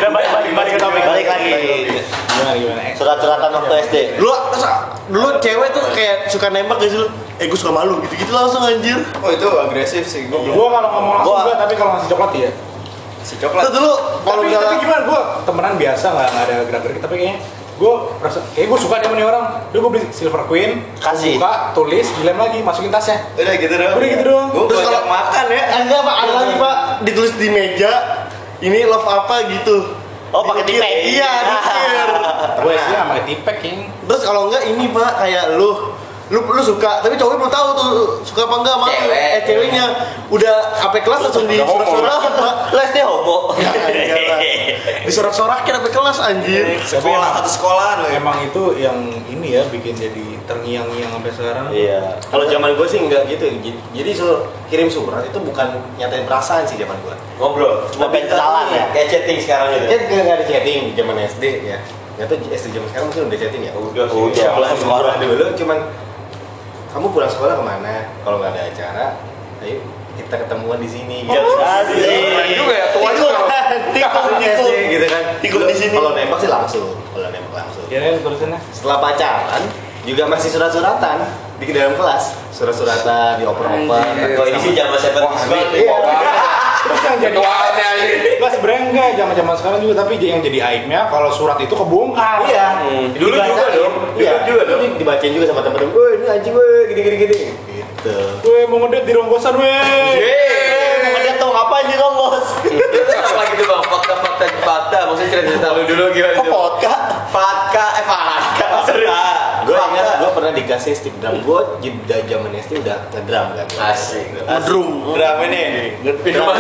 Udah 0.03 0.11
balik 0.13 0.31
balik 0.35 0.53
balik 0.53 0.73
ke 0.77 0.81
topik. 0.83 1.03
Balik 1.07 1.27
lagi. 1.31 1.51
Gimana 2.29 2.53
gimana? 2.55 2.83
Eh, 2.83 2.88
Surat-suratan 2.99 3.51
waktu 3.53 3.75
SD. 3.81 3.97
Dulu, 4.19 4.33
dulu 5.09 5.29
cewek 5.39 5.69
tuh 5.71 5.85
kayak 5.95 6.17
suka 6.29 6.51
nembak 6.51 6.83
lu? 6.83 7.07
Eh, 7.39 7.47
gue 7.47 7.55
suka 7.55 7.71
malu 7.71 8.03
gitu-gitu 8.03 8.29
langsung 8.29 8.61
anjir. 8.61 8.99
Oh 9.19 9.31
itu 9.31 9.47
agresif 9.47 10.05
sih. 10.05 10.27
Gua 10.27 10.43
belum. 10.43 10.55
Gua 10.55 10.67
kalau 10.69 10.89
ngomong 10.91 11.15
langsung 11.17 11.35
Gua- 11.39 11.55
tapi 11.57 11.75
kalau 11.75 11.91
ngasih 11.95 12.09
coklat 12.11 12.33
ya. 12.35 12.51
Si 13.21 13.35
coklat. 13.39 13.63
Terus 13.65 13.75
dulu 13.79 13.93
kalau 14.23 14.43
Tapi, 14.43 14.53
tapi 14.53 14.75
gimana? 14.81 15.03
Gua 15.07 15.21
temenan 15.43 15.75
biasa 15.77 16.07
nggak 16.09 16.29
nggak 16.29 16.45
ada 16.45 16.55
gerak-gerik, 16.67 16.99
tapi 16.99 17.15
kayaknya 17.17 17.37
gue 17.79 17.93
rasa 18.19 18.43
kayak 18.51 18.67
gue 18.67 18.79
suka 18.81 18.99
dia 18.99 19.07
nih 19.09 19.23
orang. 19.23 19.45
Udah 19.71 19.79
gue 19.79 19.91
beli 19.93 20.03
silver 20.11 20.43
queen, 20.45 20.83
Kasih. 20.99 21.39
buka, 21.39 21.53
tulis, 21.73 22.11
dilem 22.13 22.35
lagi, 22.35 22.59
masukin 22.59 22.91
tasnya. 22.91 23.23
Udah 23.33 23.55
gitu 23.55 23.71
doang. 23.71 23.95
Udah 23.95 24.09
gitu 24.09 24.25
doang. 24.25 24.49
Gua 24.51 24.65
Terus 24.67 24.83
kalau- 24.83 25.07
makan 25.07 25.45
ya. 25.47 25.63
Eh, 25.63 25.81
enggak 25.87 26.01
pak, 26.03 26.17
ada 26.19 26.33
lagi 26.35 26.55
pak 26.57 26.75
ditulis 27.07 27.33
di 27.39 27.49
meja. 27.49 27.93
Ini 28.59 28.79
love 28.85 29.07
apa 29.07 29.47
gitu. 29.49 29.77
Oh, 30.29 30.45
pakai 30.45 30.65
tipek. 30.69 30.93
Iya, 31.17 31.33
dikir. 31.49 32.09
Gue 32.65 32.75
sih 32.77 32.95
pakai 32.95 33.25
tipek 33.25 33.59
yang 33.65 33.81
Terus 34.09 34.23
kalau 34.25 34.53
enggak 34.53 34.63
ini 34.69 34.85
pak 34.93 35.13
kayak 35.25 35.45
lu 35.57 35.95
lu 36.29 36.45
lu 36.45 36.61
suka 36.61 37.01
tapi 37.01 37.17
cowoknya 37.17 37.39
belum 37.41 37.53
tahu 37.53 37.69
tuh 37.73 37.89
suka 38.21 38.45
apa 38.45 38.55
enggak. 38.61 38.77
Cewek. 38.79 39.17
eh 39.17 39.43
ceweknya 39.43 39.85
udah 40.29 40.55
apa 40.77 41.01
kelas 41.01 41.21
langsung 41.25 41.49
di 41.49 41.57
Udah 41.57 42.19
pak 42.37 42.55
Les 42.77 42.91
dia 42.93 43.05
homo. 43.05 43.57
Ya, 43.57 43.73
iyalah. 43.89 44.39
di 45.03 45.11
sorak-sorakin 45.11 45.73
apa 45.75 45.89
kelas 45.89 46.19
anjir 46.21 46.69
Sekolah 46.85 47.41
satu 47.41 47.49
sekolahan 47.49 47.97
loh. 48.05 48.11
emang 48.13 48.45
itu 48.45 48.63
yang 48.77 48.97
ini 49.25 49.57
ya 49.57 49.65
bikin 49.67 49.97
jadi 49.97 50.37
terngiang-ngiang 50.45 51.11
sampai 51.11 51.33
sekarang. 51.33 51.67
Iya. 51.73 52.21
Kalau 52.23 52.45
zaman 52.45 52.77
gue 52.77 52.87
sih 52.87 53.01
enggak 53.01 53.25
gitu. 53.25 53.49
Jadi 53.97 54.11
suruh 54.13 54.45
kirim 54.69 54.93
surat 54.93 55.25
itu 55.25 55.39
bukan 55.41 55.81
nyatain 55.97 56.29
perasaan 56.29 56.69
sih 56.69 56.77
zaman 56.77 56.97
gue. 57.09 57.17
Ngobrol. 57.41 57.89
Cuma 57.89 58.13
pengenalan 58.13 58.69
ya. 58.69 58.85
Kayak 58.93 59.09
chatting 59.17 59.39
sekarang 59.41 59.73
gitu. 59.73 59.85
Kan 59.89 60.01
nggak 60.05 60.37
ada 60.41 60.45
chatting 60.45 60.93
zaman 60.93 61.17
SD 61.25 61.45
ya. 61.65 61.79
Nggak 62.21 62.27
tahu 62.29 62.39
SD 62.53 62.67
zaman 62.77 62.89
sekarang 62.93 63.07
mungkin 63.09 63.23
udah 63.33 63.39
chatting 63.41 63.63
ya. 63.65 63.73
Udah 63.73 64.05
sih. 64.05 64.17
Udah, 64.21 64.45
Kalau 64.45 64.57
pulang 64.61 64.77
sekolah. 64.77 65.13
dulu 65.17 65.45
cuman 65.57 65.79
kamu 66.89 67.07
pulang 67.13 67.31
sekolah 67.31 67.55
ke 67.61 67.65
mana? 67.65 67.95
Kalau 68.25 68.37
nggak 68.41 68.53
ada 68.57 68.63
acara, 68.69 69.07
ayo 69.65 69.79
kita 70.19 70.35
ketemuan 70.45 70.79
di 70.83 70.89
sini. 70.91 71.25
Gitu. 71.25 71.51
Asik. 71.63 72.03
Keren 72.03 72.51
juga 72.53 72.75
ya, 72.75 72.87
tua 72.91 73.11
juga. 73.15 73.39
Tikung, 73.95 74.27
tikung. 74.43 74.73
gitu 74.91 75.07
kan. 75.07 75.23
Tikung 75.39 75.65
di 75.69 75.77
sini. 75.77 75.95
Kalau 75.95 76.11
nembak 76.13 76.39
sih 76.43 76.51
langsung. 76.51 76.87
Kalau 77.15 77.29
nembak 77.31 77.55
langsung. 77.55 77.85
Ya 77.87 77.99
kan 78.03 78.13
tulisannya. 78.21 78.59
Setelah 78.75 78.99
pacaran 78.99 79.63
juga 80.03 80.23
masih 80.27 80.49
surat-suratan 80.51 81.19
di 81.61 81.71
dalam 81.71 81.95
kelas. 81.95 82.35
Surat-suratan 82.51 83.45
dioper-oper. 83.45 84.07
Kok 84.35 84.47
ini 84.51 84.59
sih 84.59 84.73
zaman 84.75 84.99
Wah, 84.99 85.37
banget. 85.47 86.48
Terus 86.79 87.01
yang 87.03 87.19
jadi 87.19 87.39
ini. 87.99 88.31
Enggak 88.39 88.51
sebenarnya 88.55 88.81
enggak 88.91 89.09
zaman-zaman 89.19 89.55
sekarang 89.59 89.79
juga 89.83 89.95
tapi 90.05 90.13
yang 90.21 90.41
jadi 90.41 90.59
aibnya 90.63 91.01
kalau 91.11 91.31
surat 91.33 91.59
itu 91.59 91.75
kebongkar. 91.75 92.47
Iya. 92.47 92.67
Dulu 93.19 93.35
juga 93.35 93.67
dong. 93.75 93.93
Iya. 94.15 94.33
Dulu 94.47 94.55
juga 94.55 94.63
dong. 94.67 94.79
Jadi 94.81 94.87
Dibacain 94.99 95.33
juga 95.35 95.47
sama 95.51 95.61
temen-temen. 95.67 95.93
Woi, 95.95 96.11
ini 96.19 96.27
anjing 96.27 96.53
gue 96.55 96.69
gini 96.93 97.01
gini 97.03 97.17
gini. 97.19 97.41
Gitu. 97.79 98.17
Gue 98.47 98.59
mau 98.71 98.79
ngedate 98.87 99.07
di 99.07 99.13
ronggosan 99.15 99.55
weh. 99.59 99.83
Mau 101.09 101.19
dia 101.19 101.35
tahu 101.37 101.51
apa 101.51 101.75
aja 101.83 101.95
bos? 102.19 102.47
Apa 103.29 103.43
gitu 103.55 103.65
bang? 103.65 103.83
Fakta-fakta 103.87 104.45
fakta. 104.63 104.99
Maksudnya 105.09 105.31
cerita-cerita 105.31 105.69
lu 105.75 105.83
dulu 105.87 106.05
gimana 106.13 106.35
Kok 106.35 106.45
itu? 106.45 106.51
vodka? 106.51 106.93
Fakta, 107.29 107.85
eh 108.01 108.05
fakta. 108.05 108.58
Maksudnya. 109.99 110.19
Gue 110.19 110.31
pernah 110.33 110.53
dikasih 110.53 110.93
stick 110.93 111.15
drum 111.19 111.37
gue 111.41 111.61
dari 112.05 112.23
zaman 112.25 112.51
SD 112.53 112.73
udah 112.81 112.99
ngedrum 113.11 113.47
kan 113.53 113.67
Asik. 113.89 114.27
Drum. 114.65 114.89
Drum 115.11 115.37
ini. 115.45 115.63
Enggak. 116.01 116.55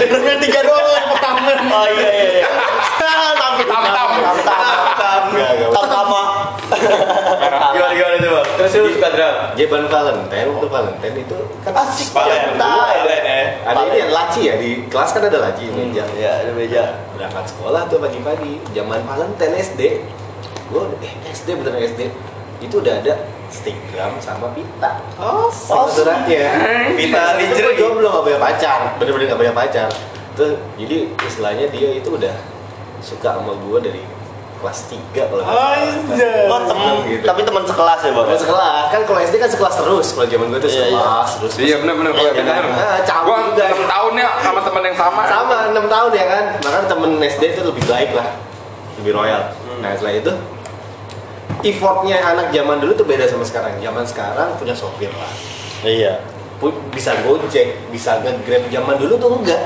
Drumnya 0.00 0.36
tiga 0.38 0.60
doang 0.62 0.86
yang 0.88 1.08
pertama. 1.08 1.52
Oh 1.70 1.86
iya 1.88 2.10
iya. 2.10 2.26
iya. 2.36 2.48
Tam 2.96 3.54
tam 3.60 3.82
tam 3.90 4.10
tam 4.24 4.36
tam 4.96 5.22
tam 5.70 5.86
tama. 5.86 6.22
Gimana 7.70 7.92
gimana 7.92 8.16
tuh 8.16 8.30
bang? 8.32 8.46
Terus 8.56 8.72
lu 8.76 8.88
suka 8.94 9.08
drum? 9.10 9.34
Jaban 9.52 9.84
Valentine 9.86 10.46
waktu 10.48 10.68
Valentine 10.68 11.16
itu 11.18 11.38
kan 11.60 11.72
Asik 11.76 12.08
Valentine. 12.10 13.46
ada 13.60 13.80
ini 13.84 13.96
yang 13.98 14.10
laci 14.10 14.40
ya 14.42 14.54
di 14.56 14.86
kelas 14.86 15.10
kan 15.10 15.22
ada 15.22 15.38
laci 15.40 15.68
meja 15.68 16.04
Ya, 16.14 16.40
ada 16.40 16.52
meja. 16.52 16.82
berangkat 17.12 17.44
sekolah 17.48 17.84
tuh 17.86 17.98
pagi-pagi 17.98 18.62
zaman 18.72 19.02
Valentine 19.04 19.54
SD 19.56 19.80
gue 20.70 20.82
eh 21.02 21.12
SD 21.28 21.58
bener 21.58 21.74
SD 21.82 22.00
itu 22.60 22.74
udah 22.76 22.94
ada 22.96 23.14
stick 23.48 23.74
drum 23.88 24.14
sama 24.16 24.52
pita 24.52 25.00
Oh, 25.16 25.48
suratnya 25.86 26.46
Pita 26.94 27.34
Itu 27.34 27.50
lingerie. 27.50 27.64
gua 27.64 27.74
jomblo 27.74 28.08
gak 28.10 28.24
punya 28.24 28.38
pacar 28.38 28.80
bener-bener 28.96 29.26
gak 29.26 29.40
punya 29.40 29.52
pacar 29.52 29.88
tuh 30.32 30.54
jadi 30.76 30.96
istilahnya 31.20 31.66
dia 31.68 31.88
itu 31.92 32.08
udah 32.08 32.34
suka 33.00 33.34
sama 33.34 33.56
gue 33.58 33.78
dari 33.82 34.02
kelas 34.56 34.92
3 34.92 35.00
kalau. 35.16 35.40
Oh, 35.40 36.60
temen, 36.62 36.94
Gitu. 37.08 37.24
tapi 37.24 37.40
teman 37.40 37.64
sekelas 37.64 37.96
ya, 37.98 38.12
Bang? 38.12 38.28
Temen 38.28 38.38
sekelas 38.38 38.84
kan 38.86 39.00
kalau 39.02 39.18
SD 39.18 39.34
kan 39.36 39.48
sekelas 39.48 39.74
terus 39.74 40.06
kalau 40.12 40.26
zaman 40.28 40.46
gue 40.46 40.60
tuh 40.60 40.68
Iya, 40.68 40.76
iya. 40.76 40.84
sekelas 40.92 41.28
terus 41.34 41.52
Iya 41.58 41.76
benar 41.80 41.94
benar 41.96 42.12
kalau 42.12 42.28
Iya, 42.28 42.32
benar. 42.38 42.60
kan? 42.62 42.76
Ah, 42.76 42.98
cabut 43.00 43.24
Gua 43.26 43.40
juga. 43.50 43.64
6 43.66 43.88
tahun 43.88 44.12
ya 44.14 44.30
sama 44.38 44.60
teman 44.60 44.82
yang 44.84 44.96
sama. 44.98 45.22
sama 45.26 45.56
6 45.66 45.86
tahun 45.88 46.10
ya 46.12 46.24
kan 46.26 46.44
bahkan 46.60 46.84
temen 46.86 47.10
SD 47.18 47.42
itu 47.50 47.62
lebih 47.64 47.84
baik 47.84 48.10
lah 48.12 48.28
lebih 49.00 49.12
royal 49.14 49.42
nah 49.80 49.90
setelah 49.90 50.12
itu 50.14 50.32
effortnya 51.62 52.16
anak 52.18 52.50
zaman 52.50 52.76
dulu 52.76 52.92
tuh 52.92 53.04
beda 53.04 53.24
sama 53.24 53.42
sekarang 53.42 53.76
zaman 53.76 54.04
sekarang 54.04 54.48
punya 54.56 54.72
sopir 54.72 55.10
lah 55.10 55.32
Iya. 55.80 56.20
Bisa 56.92 57.16
gojek 57.20 57.88
bisa 57.88 58.20
nge-grab 58.20 58.68
zaman 58.68 58.94
dulu 58.94 59.16
tuh 59.16 59.30
enggak 59.34 59.62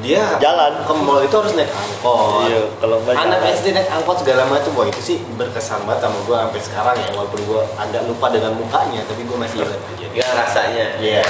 dia 0.00 0.40
Jalan. 0.40 0.80
ke 0.80 0.94
mall 0.96 1.20
itu 1.20 1.34
harus 1.34 1.52
naik 1.52 1.68
angkot 1.68 2.48
Iya, 2.48 2.64
kalau 2.80 2.96
anak 3.04 3.36
jalan. 3.36 3.52
SD 3.52 3.66
naik 3.70 3.88
angkot 3.90 4.16
segala 4.16 4.48
macam 4.48 4.72
wah 4.72 4.88
itu 4.88 4.96
sih 4.98 5.16
berkesan 5.36 5.84
banget 5.84 6.08
sama 6.08 6.16
gue 6.18 6.36
sampai 6.40 6.60
sekarang 6.64 6.96
ya 6.96 7.08
walaupun 7.12 7.40
gue 7.44 7.62
agak 7.76 8.02
lupa 8.08 8.26
dengan 8.32 8.56
mukanya 8.56 9.04
tapi 9.04 9.28
gue 9.28 9.36
masih 9.36 9.60
ingat 9.60 9.76
kejadian 9.92 10.16
Ya 10.16 10.28
rasanya. 10.32 10.86
Iya. 10.96 11.24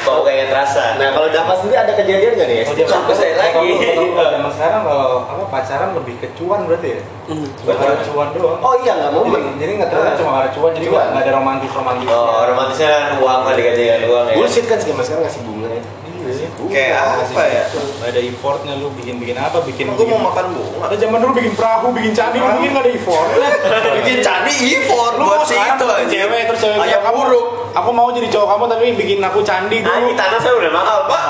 Kok 0.00 0.24
kayak 0.24 0.48
terasa? 0.48 0.96
nah 0.96 1.12
kalau 1.12 1.28
dapat 1.28 1.56
sendiri 1.58 1.76
ada 1.78 1.92
kejadian 1.92 2.32
gak 2.34 2.48
nih 2.48 2.58
Oh, 2.62 2.72
zaman- 2.72 3.00
Aku 3.00 3.12
saya 3.12 3.32
lagi. 3.34 3.52
kalau- 3.52 3.76
kalau- 3.76 4.14
kalau 4.14 4.30
zaman 4.32 4.50
sekarang 4.50 4.80
kalau 4.82 5.08
apa 5.22 5.44
pacaran 5.46 5.90
lebih 5.92 6.14
ke 6.16 6.28
cuan 6.34 6.60
berarti 6.64 6.88
ya? 6.90 7.00
Bukan 7.30 7.74
karena 7.76 8.02
cuan 8.02 8.28
doang. 8.32 8.58
oh 8.58 8.74
iya 8.80 8.92
nggak 8.96 9.10
mau 9.12 9.22
Jadi, 9.22 9.50
jadi 9.56 9.72
nggak 9.76 9.88
ternyata 9.88 10.16
cuma 10.16 10.30
karena 10.34 10.50
cuan, 10.50 10.70
jadi 10.72 10.86
Cuan. 10.88 11.04
nggak 11.06 11.22
ada 11.22 11.32
romantis 11.32 11.70
romantis. 11.70 12.06
Oh, 12.08 12.40
romantisnya 12.42 12.92
uang 13.16 13.40
lah 13.42 13.52
digantikan 13.54 14.00
uang 14.02 14.24
ya. 14.26 14.34
bullshit 14.34 14.64
kan 14.64 14.78
zaman 14.78 15.02
sekarang 15.02 15.22
ngasih 15.24 15.42
bunga 15.44 15.68
ya 15.70 15.82
Iya 16.20 16.32
sih. 16.36 16.46
Kayak 16.68 17.00
apa 17.16 17.42
ya? 17.42 17.62
Ada 18.04 18.20
effortnya 18.20 18.76
lu 18.76 18.92
bikin 18.92 19.16
bikin 19.16 19.34
apa 19.34 19.56
bikin. 19.64 19.88
Bikin- 19.88 20.04
mau 20.10 20.28
makan 20.28 20.52
bunga. 20.52 20.84
Ada 20.84 20.96
zaman 21.00 21.16
dulu 21.18 21.32
bikin 21.34 21.56
perahu, 21.56 21.96
bikin 21.96 22.12
candi, 22.12 22.36
lu 22.36 22.48
bikin 22.60 22.70
nggak 22.70 22.84
ada 22.84 22.92
effort. 22.92 23.28
Bikin 23.96 24.16
candi 24.20 24.52
effort 24.70 25.12
Lu 25.16 25.24
buat 25.24 25.40
mau 25.40 25.48
si 25.48 25.56
sekarang 25.56 25.80
itu 25.80 25.86
cewek 26.12 26.40
terus 26.44 26.60
cewek 26.60 27.00
buruk. 27.08 27.46
Aku 27.70 27.90
mau 27.94 28.10
jadi 28.10 28.26
cowok 28.26 28.46
kamu 28.50 28.64
tapi 28.66 28.86
bikin 28.98 29.18
aku 29.22 29.38
candi 29.46 29.78
dulu. 29.82 29.94
ini 30.10 30.12
tanah 30.18 30.38
saya 30.42 30.54
udah 30.58 30.72
mahal, 30.74 30.98
Pak. 31.06 31.24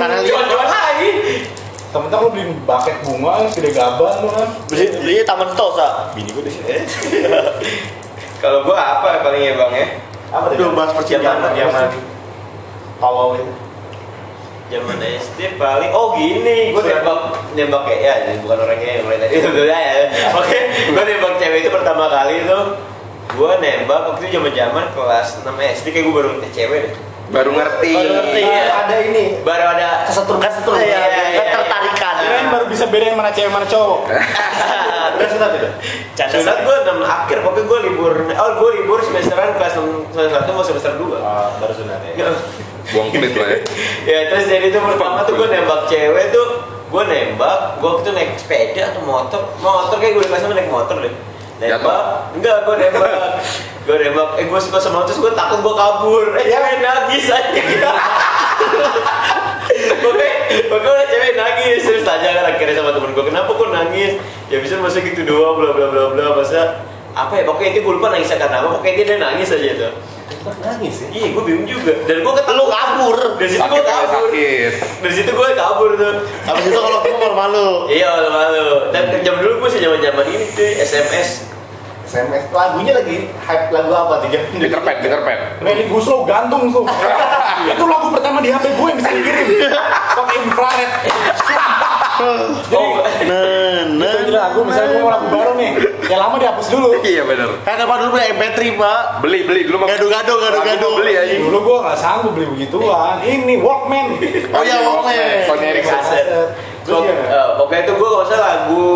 Tanah. 0.00 0.16
Jual-jual 0.24 0.66
lagi. 0.66 1.10
Temen-temen 1.92 2.22
lu 2.24 2.28
beliin 2.32 2.50
bucket 2.68 2.96
bunga, 3.04 3.48
gede 3.56 3.70
gaban 3.72 4.14
lu 4.24 4.28
kan. 4.32 4.48
Beli 4.68 4.84
beli 5.00 5.14
taman 5.24 5.48
tosa. 5.56 6.12
Bini 6.12 6.32
gue 6.32 6.44
di 6.44 6.52
sini. 6.52 6.72
Kalau 8.42 8.68
gua 8.68 8.76
apa 8.76 9.24
paling 9.24 9.40
ya, 9.40 9.52
Bang 9.56 9.72
ya? 9.72 9.86
apa 10.26 10.52
tuh 10.52 10.74
bahas 10.76 10.92
percintaan. 10.92 11.56
Zaman 11.56 11.88
Pawau 12.96 13.36
itu 13.36 13.66
zaman 14.66 14.98
SD 14.98 15.62
paling 15.62 15.94
oh 15.94 16.18
gini 16.18 16.74
gue 16.74 16.82
nembak 16.82 17.38
nembak 17.54 17.82
kayak 17.86 18.02
ya 18.02 18.34
bukan 18.42 18.66
orangnya 18.66 18.98
yang 18.98 19.02
mulai 19.06 19.18
tadi 19.22 19.32
itu 19.38 19.62
ya 19.62 19.78
oke 20.34 20.60
gue 20.90 21.02
nembak 21.06 21.32
cewek 21.38 21.58
itu 21.62 21.70
pertama 21.70 22.10
kali 22.10 22.42
itu 22.42 22.58
gue 23.28 23.50
nembak 23.58 24.00
waktu 24.06 24.20
itu 24.22 24.38
zaman 24.38 24.52
zaman 24.52 24.84
kelas 24.90 25.28
6 25.40 25.48
SD 25.50 25.86
kayak 25.88 26.04
gue 26.04 26.14
baru 26.14 26.28
ngeliat 26.32 26.52
cewek 26.52 26.80
deh 26.82 26.94
Baru 27.26 27.50
ngerti. 27.50 27.90
Baru 27.90 28.10
ngerti. 28.14 28.38
Iya. 28.38 28.64
ada 28.86 28.96
ini 29.02 29.24
baru 29.42 29.64
ada 29.68 30.06
Kesetrum 30.06 30.38
kesetrum 30.38 30.78
Iya, 30.78 30.86
ya. 30.86 30.98
iya, 31.02 31.22
iya. 31.26 31.38
Ketertarikan. 31.42 32.14
Kirain 32.16 32.46
baru 32.48 32.64
bisa 32.70 32.84
bedain 32.86 33.18
mana 33.18 33.34
cewek 33.34 33.50
mana 33.50 33.66
cowok. 33.66 34.00
udah 35.16 35.26
sunat 35.26 35.50
itu 35.52 35.68
Canda 36.12 36.34
sunat 36.38 36.58
gue 36.62 36.76
6 36.86 37.02
akhir 37.02 37.36
pokoknya 37.40 37.62
gue 37.64 37.78
libur 37.82 38.12
oh 38.20 38.50
gue 38.56 38.70
libur 38.78 38.98
semesteran 39.00 39.54
kelas 39.54 39.74
6 39.74 40.12
semester 40.12 40.38
1 40.44 40.54
mau 40.54 40.62
semester 40.62 40.92
2 40.94 41.02
Oh, 41.02 41.48
baru 41.56 41.72
sunat 41.72 41.98
ya 42.14 42.30
Buang 42.86 43.10
kulit 43.10 43.32
lah 43.34 43.48
ya. 43.48 43.58
ya 44.12 44.18
terus 44.30 44.46
jadi 44.46 44.66
itu 44.68 44.78
pertama 44.78 45.26
tuh 45.26 45.34
gue 45.34 45.48
nembak 45.48 45.90
cewek 45.90 46.24
tuh 46.30 46.46
gue 46.86 47.02
nembak 47.02 47.58
gue 47.80 47.88
waktu 47.88 48.02
itu 48.02 48.12
naik 48.14 48.30
sepeda 48.38 48.94
atau 48.94 49.02
motor 49.02 49.40
motor 49.58 49.96
kayak 49.98 50.14
gue 50.14 50.22
di 50.22 50.30
kelas 50.30 50.46
naik 50.46 50.70
motor 50.70 50.96
deh 51.00 51.14
nembak? 51.60 52.02
Enggak 52.36 52.56
gue 52.64 52.74
nembak. 52.80 53.40
Gue 53.86 53.96
nembak. 54.02 54.34
Eh 54.42 54.50
gue 54.50 54.60
suka 54.60 54.82
sama 54.82 55.06
terus 55.06 55.22
gue 55.22 55.30
takut 55.30 55.62
gue 55.62 55.74
kabur. 55.78 56.34
Eh 56.34 56.44
cewek 56.50 56.74
nangis 56.82 57.26
aja 57.30 57.62
Oke, 60.02 60.28
oke 60.66 60.88
udah 60.90 61.06
cewek 61.06 61.32
nangis. 61.38 61.80
Terus 61.86 62.02
tanya 62.02 62.34
kan 62.34 62.44
akhirnya 62.50 62.74
sama 62.74 62.90
temen 62.90 63.14
gue 63.14 63.24
kenapa 63.30 63.50
kok 63.54 63.70
nangis? 63.70 64.18
Ya 64.50 64.58
bisa 64.58 64.82
masa 64.82 64.98
gitu 64.98 65.22
doang 65.22 65.62
bla 65.62 65.70
bla 65.70 65.86
bla 65.94 66.04
bla 66.10 66.26
masa 66.34 66.82
apa 67.14 67.38
ya? 67.38 67.46
Pokoknya 67.46 67.78
itu 67.78 67.80
gue 67.86 67.94
lupa 67.94 68.10
nangisnya 68.10 68.42
karena 68.42 68.66
apa. 68.66 68.68
Pokoknya 68.74 69.04
dia 69.06 69.16
nangis 69.22 69.48
aja 69.54 69.90
nangis 70.58 71.06
ya 71.06 71.08
iya 71.12 71.26
gue 71.30 71.42
bingung 71.42 71.66
juga 71.66 71.92
dan 72.04 72.16
gue 72.20 72.32
ketemu 72.34 72.56
Lu 72.56 72.66
kabur. 72.66 73.16
dari 73.38 73.46
situ 73.48 73.62
gue 73.64 73.82
kabur 73.82 74.26
sakit. 74.26 74.72
dari 74.98 75.14
situ 75.14 75.30
gue 75.30 75.48
kabur 75.54 75.90
tuh 75.94 76.14
Habis 76.42 76.64
itu 76.64 76.74
kalau 76.76 76.98
ketemu 77.00 77.16
malu-malu. 77.20 77.68
iya 77.86 78.06
malu 78.10 78.30
malu 78.30 78.66
dan 78.90 79.04
jam 79.20 79.38
dulu 79.38 79.54
gue 79.62 79.70
sih 79.70 79.80
zaman 79.80 79.98
zaman 79.98 80.26
ini 80.26 80.44
tuh 80.50 80.66
SMS 80.76 81.28
SMS 82.06 82.44
lagunya 82.50 82.94
lagi 82.94 83.16
hype 83.36 83.70
lagu 83.70 83.90
apa 83.90 84.22
tuh 84.22 84.28
jam 84.30 84.42
Peter 84.48 84.78
Pan, 84.78 84.94
Peter 85.02 85.20
Pan. 85.20 85.38
Meli 85.58 85.90
Guslo 85.90 86.22
gantung 86.22 86.70
tuh. 86.70 86.86
itu 87.66 87.82
lagu 87.82 88.14
pertama 88.14 88.38
di 88.38 88.54
HP 88.54 88.78
gue 88.78 88.86
yang 88.86 88.94
bisa 88.96 89.10
dikirim. 89.10 89.46
Pakai 90.14 90.36
infrared. 90.38 90.90
oh 92.20 92.94
Nah, 93.26 93.80
nah. 93.96 94.12
Itu 94.12 94.18
jadi 94.26 94.32
lagu 94.32 94.58
misalnya 94.62 94.88
gue 94.94 95.00
mau 95.02 95.12
lagu 95.12 95.26
baru 95.28 95.50
nih. 95.58 95.70
Yang 96.06 96.20
lama 96.20 96.34
dihapus 96.38 96.66
dulu. 96.70 96.88
Iya 97.02 97.22
benar. 97.26 97.48
Kayak 97.66 97.84
apa 97.84 97.94
dulu 98.00 98.10
beli 98.14 98.24
MP3, 98.36 98.58
Pak? 98.78 99.00
Beli 99.24 99.38
beli 99.44 99.60
dulu 99.66 99.76
mah. 99.82 99.88
Gado-gado, 99.90 100.34
gado-gado. 100.38 100.86
Aku 100.92 100.98
Beli 101.02 101.12
aja. 101.18 101.34
Dulu 101.36 101.58
gue 101.60 101.76
nggak 101.82 101.98
sanggup 101.98 102.32
beli 102.36 102.46
begituan. 102.52 103.16
Ini 103.24 103.54
Walkman. 103.60 104.06
Oh 104.54 104.62
iya, 104.62 104.76
Walkman. 104.84 105.14
Sony 105.48 105.64
Ericsson. 105.74 106.02
eh, 106.86 107.48
pokoknya 107.58 107.82
itu 107.82 107.92
gue 107.98 108.08
kalau 108.08 108.18
nggak 108.22 108.28
salah 108.30 108.46
lagu 108.46 108.86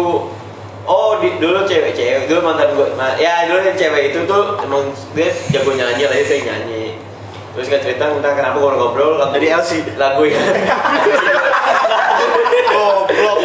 Oh, 0.90 1.20
di, 1.22 1.28
dulu 1.38 1.62
cewek-cewek, 1.70 2.26
dulu 2.26 2.40
mantan 2.50 2.72
gue, 2.74 2.88
ya 3.20 3.46
dulu 3.46 3.62
yang 3.62 3.78
cewek 3.78 4.10
itu 4.10 4.26
tuh 4.26 4.58
emang 4.58 4.90
dia 5.14 5.30
jago 5.54 5.76
nyanyi, 5.76 6.08
lah 6.08 6.18
saya 6.24 6.40
nyanyi. 6.40 6.89
Terus 7.60 7.68
kan 7.68 7.80
cerita 7.82 8.04
tentang 8.08 8.32
kenapa 8.34 8.56
gue 8.56 8.72
ngobrol 8.72 9.20
lagu 9.20 9.36
Dari 9.36 9.52
LC. 9.52 9.70
lagu 9.94 10.24
yang 10.24 10.40
Goblok. 12.70 13.36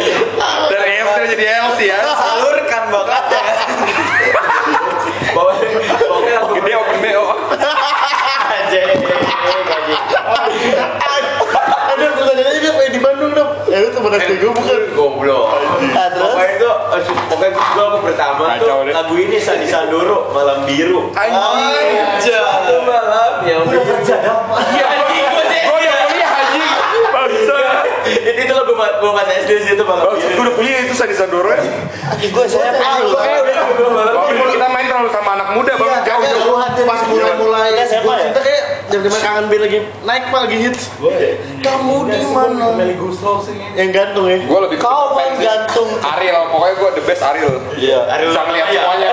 Dari 0.72 0.90
EFT 0.96 1.18
jadi 1.36 1.44
LC 1.60 1.80
ya. 1.84 2.00
Salurkan 2.08 2.82
bakatnya. 2.88 3.42
bawa 5.30 5.52
pokoknya 5.52 6.32
lagu 6.34 6.52
Gede 6.56 6.72
open 6.72 6.96
BO. 6.98 7.24
aja. 8.46 8.82
Ada 11.86 12.06
pertanyaannya 12.08 12.56
dia 12.58 12.72
pengen 12.72 12.92
di 12.92 13.00
Bandung, 13.02 13.32
dong. 13.32 13.50
Ya 13.66 13.76
itu 13.78 13.90
teman 13.92 14.12
SD 14.14 14.32
gue 14.38 14.48
bukan. 14.50 14.80
Goblok. 14.96 15.46
Ah, 15.92 16.08
terus? 16.08 16.24
Pokoknya 16.24 16.52
itu, 16.56 16.70
pokoknya 17.28 17.50
gue 17.52 17.76
lagu 17.76 17.98
pertama 18.00 18.44
tuh 18.56 18.88
lagu 18.88 19.14
ini 19.14 19.36
Sandi 19.36 19.68
Sandoro, 19.68 20.32
Malam 20.32 20.64
Biru. 20.64 21.12
Anjir. 21.12 22.40
Satu 23.46 23.62
malam 23.62 23.78
yang 23.78 24.02
biru. 24.02 24.26
Iya 24.74 24.84
anjing 24.88 25.24
gue 25.26 25.44
sih. 25.46 25.62
Oh 25.64 25.78
iya 25.78 25.92
kuliah 26.02 26.30
anjing. 26.32 26.64
Bangsa. 27.06 27.58
Itu 28.06 28.30
itu 28.38 28.52
lagu 28.52 28.72
gua 28.96 29.12
pas 29.14 29.28
SD 29.28 29.50
sih 29.62 29.72
itu 29.74 29.84
biru. 29.84 30.10
gue 30.14 30.42
udah 30.42 30.54
punya 30.54 30.72
itu 30.82 30.92
Sandoro 31.12 31.50
ya. 31.50 31.62
Anjing 32.08 32.30
gue 32.30 32.44
saya 32.46 32.72
tahu. 32.74 33.02
Pokoknya 33.10 33.38
udah 33.40 33.54
gua 33.72 33.90
malam 33.92 34.12
Waktu 34.16 34.32
biru. 34.32 34.42
itu 34.42 34.54
kita 34.54 34.66
main 34.68 34.86
terlalu 34.86 35.08
sama 35.10 35.30
anak 35.32 35.48
muda 35.52 35.72
bang. 35.74 35.86
Iya, 35.86 36.00
Jauh 36.02 36.22
jauh. 36.22 36.58
dari 36.58 36.86
Pas 36.86 37.00
mulai-mulai 37.04 37.68
Iya, 37.72 37.84
SMA 37.84 38.14
ya? 38.14 38.26
Kita 38.28 38.40
kayak 38.40 38.62
jam-jam 38.86 39.12
kangen 39.16 39.44
band 39.46 39.62
lagi 39.62 39.78
naik 40.02 40.24
pak 40.28 40.40
lagi 40.40 40.56
hits. 40.60 40.82
Kamu 41.58 41.96
di 42.06 42.18
mana? 42.30 42.64
Yang 43.74 43.88
gantung 43.92 44.26
ya. 44.26 44.36
Gue 44.38 44.58
lebih 44.60 44.78
Kau 44.78 45.14
gantung. 45.36 45.88
Ariel, 45.98 46.42
pokoknya 46.48 46.74
gue 46.76 46.90
the 46.94 47.02
best 47.02 47.22
Ariel. 47.22 47.54
Iya. 47.74 47.98
Ariel 48.08 48.30
Bisa 48.30 48.42
ngeliat 48.44 48.66
Iya. 48.66 48.80
semuanya. 48.80 49.10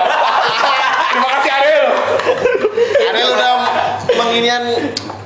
Terima 1.14 1.28
kasih 1.30 1.50
Ariel. 1.52 1.86
Ariel 3.04 3.28
udah 3.30 3.52
menginian 4.24 4.62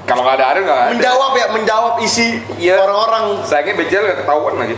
Kalau 0.05 0.23
nggak 0.23 0.37
ada 0.37 0.47
Ariel 0.51 0.65
nggak 0.65 0.79
ada. 0.79 0.91
menjawab 0.91 1.33
ya, 1.35 1.47
menjawab 1.51 1.95
isi 2.01 2.41
Iya. 2.57 2.81
orang-orang. 2.81 3.45
Sayangnya 3.45 3.75
Bejel 3.77 4.03
nggak 4.03 4.19
ketahuan 4.23 4.55
lagi. 4.57 4.77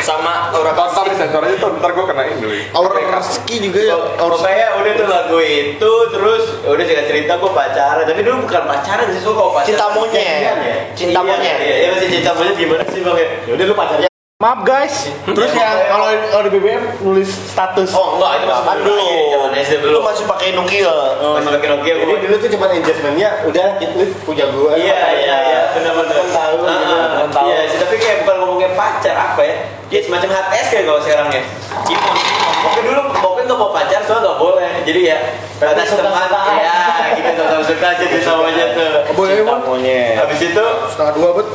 Sama 0.00 0.48
Aura 0.50 0.72
Tonton 0.72 1.04
di 1.06 1.14
sensor 1.14 1.40
aja 1.40 1.56
tuh, 1.56 1.76
ntar 1.76 1.92
gue 1.92 2.04
kenain 2.04 2.36
dulu. 2.36 2.56
Aura 2.72 2.92
Rizky 3.16 3.60
juga 3.60 3.80
ya. 3.82 3.96
Aura 4.16 4.32
Pokoknya 4.34 4.68
udah 4.76 4.92
tuh 4.94 5.06
lagu 5.06 5.38
itu 5.40 5.92
terus 6.08 6.44
udah 6.62 6.84
cerita 6.84 7.04
cerita 7.04 7.32
gue 7.34 7.50
pacaran 7.50 8.04
tapi 8.04 8.20
dulu 8.22 8.36
bukan 8.44 8.62
pacaran 8.66 9.06
sih 9.10 9.20
so 9.20 9.32
kalau 9.32 9.52
pacaran 9.52 9.68
Cinta 9.68 9.86
monyet. 9.90 10.24
ya. 10.38 10.52
Cinta 10.92 11.18
Iya, 11.18 11.28
monyet. 11.28 11.56
iya, 11.58 11.74
iya 11.76 11.88
masih 11.92 12.08
cinta 12.10 12.30
monyet 12.32 12.56
gimana 12.56 12.84
sih 12.86 13.00
bang 13.00 13.16
ya 13.16 13.26
Ya 13.42 13.52
udah 13.52 13.64
lu 13.66 13.74
pacarnya. 13.74 14.08
Maaf 14.36 14.68
guys. 14.68 15.08
Terus 15.24 15.48
yang 15.56 15.88
kalau 15.88 16.44
di 16.44 16.52
BBM 16.52 16.84
nulis 17.00 17.24
status. 17.24 17.88
oh 17.96 18.20
enggak 18.20 18.36
itu 18.36 18.44
masih 18.44 18.64
Kan 18.68 18.76
dulu 18.84 19.00
zaman 19.32 19.50
SD 19.56 19.72
Lu 19.72 19.80
belum 19.80 20.02
masih 20.04 20.24
pakai 20.28 20.48
Nokia. 20.52 20.92
masih 21.40 21.50
pakai 21.56 21.68
Nokia 21.72 21.94
Jadi 21.96 22.12
dulu 22.20 22.34
tuh 22.36 22.50
cuma 22.52 22.66
engagementnya 22.68 23.28
udah 23.48 23.66
lu 23.80 24.04
punya 24.28 24.44
gua. 24.52 24.76
Iya 24.76 25.00
iya 25.16 25.36
iya 25.40 25.60
benar-benar 25.72 26.20
tahu 26.28 26.56
Ah, 26.68 26.76
gitu. 26.76 26.94
ah, 27.00 27.28
tahu. 27.32 27.46
Iya 27.48 27.56
sih, 27.64 27.78
tapi 27.80 27.94
kayak 27.96 28.16
bukan 28.20 28.36
ngomongnya 28.44 28.70
pacar 28.76 29.16
apa 29.16 29.40
ya? 29.40 29.56
Dia 29.88 30.00
semacam 30.04 30.28
HTS 30.28 30.66
kayak 30.68 30.84
kalau 30.84 31.00
sekarang 31.00 31.28
ya. 31.32 31.42
Cimon. 31.88 32.14
Pokoknya 32.60 32.82
dulu 32.84 33.00
pokoknya 33.16 33.44
nggak 33.48 33.60
mau 33.64 33.70
pacar 33.72 34.00
soalnya 34.04 34.20
nggak 34.20 34.36
boleh. 34.36 34.70
Jadi 34.84 35.00
ya 35.00 35.18
batas 35.56 35.88
teman 35.96 36.28
ya 36.60 36.76
gitu 37.16 37.40
sama 37.40 37.64
suka 37.64 37.86
aja 37.88 38.04
tuh 38.04 38.20
sama 38.20 38.42
aja 38.52 38.64
tuh. 38.76 38.90
Boleh. 39.16 40.12
Habis 40.20 40.40
itu 40.44 40.64
Setengah 40.92 41.12
dua 41.16 41.30
bet. 41.40 41.48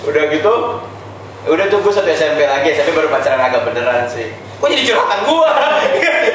udah 0.00 0.24
gitu 0.28 0.54
udah 1.48 1.64
tuh 1.72 1.78
gue 1.80 1.92
satu 1.92 2.08
SMP 2.12 2.44
lagi 2.44 2.68
SMP 2.76 2.92
baru 2.92 3.08
pacaran 3.08 3.40
agak 3.40 3.64
beneran 3.64 4.04
sih 4.10 4.28
kok 4.34 4.68
jadi 4.68 4.82
curhatan 4.92 5.20
gua 5.24 5.50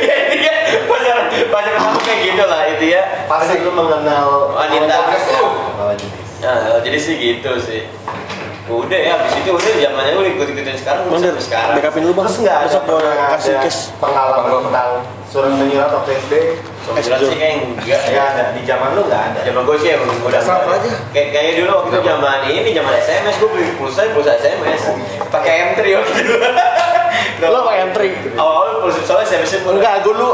ya 0.02 0.16
intinya 0.26 0.54
pacaran 0.90 1.26
pacaran 1.54 1.82
aku 1.82 2.00
kayak 2.02 2.20
gitu 2.26 2.44
lah 2.50 2.62
itu 2.74 2.86
ya 2.90 3.16
Pas 3.26 3.50
lu 3.50 3.72
mengenal 3.74 4.54
Wanita. 4.54 4.98
Jenis. 5.98 6.30
Nah, 6.46 6.78
jadi 6.86 6.98
sih 7.02 7.14
gitu 7.18 7.52
sih. 7.58 7.82
Udah 8.66 8.98
ya, 8.98 9.14
habis 9.18 9.34
itu 9.38 9.50
udah 9.54 9.74
zamannya 9.78 10.18
udah 10.18 10.32
ikut-ikutin 10.34 10.78
sekarang 10.78 11.06
udah 11.06 11.22
sampai 11.22 11.46
sekarang. 11.46 11.76
Backupin 11.78 12.02
lu 12.06 12.14
bang. 12.18 12.26
Terus 12.26 12.40
nggak 12.42 12.58
ada 12.58 12.68
gua 12.70 12.82
pernah 12.86 13.28
kasih 13.38 13.54
ada 13.58 13.70
pengalaman 14.02 14.52
tentang 14.66 14.90
surat 15.36 15.52
menyurat 15.52 15.92
waktu 15.92 16.16
SD? 16.16 16.34
Jelas 17.04 17.20
sih 17.28 17.36
kayak 17.36 17.56
enggak 17.68 18.02
Ya 18.08 18.22
ada 18.32 18.44
di 18.56 18.64
zaman 18.64 18.96
lu 18.96 19.04
nggak 19.04 19.24
ada. 19.36 19.40
Zaman 19.44 19.62
gue 19.68 19.78
sih 19.84 19.90
emang 19.92 20.16
udah 20.24 20.40
Sama 20.40 20.80
aja. 20.80 20.90
Kayak 21.12 21.30
kayak 21.36 21.52
dulu 21.60 21.72
waktu 21.76 21.90
itu 21.92 22.00
zaman 22.08 22.40
ini 22.48 22.70
zaman 22.72 22.94
SMS 22.96 23.36
gue 23.44 23.50
beli 23.52 23.68
pulsa 23.76 24.02
pulsa 24.16 24.32
SMS 24.40 24.82
pakai 25.28 25.76
M3 25.76 25.82
waktu 26.00 26.14
itu. 26.24 26.36
Lo 27.52 27.60
pakai 27.68 27.80
M3. 27.92 28.00
Awal-awal 28.40 28.88
pulsa 28.88 29.00
soalnya 29.04 29.28
SMS 29.28 29.52
nya 29.52 29.60
Enggak, 29.76 29.96
gue 30.08 30.14
lu 30.16 30.30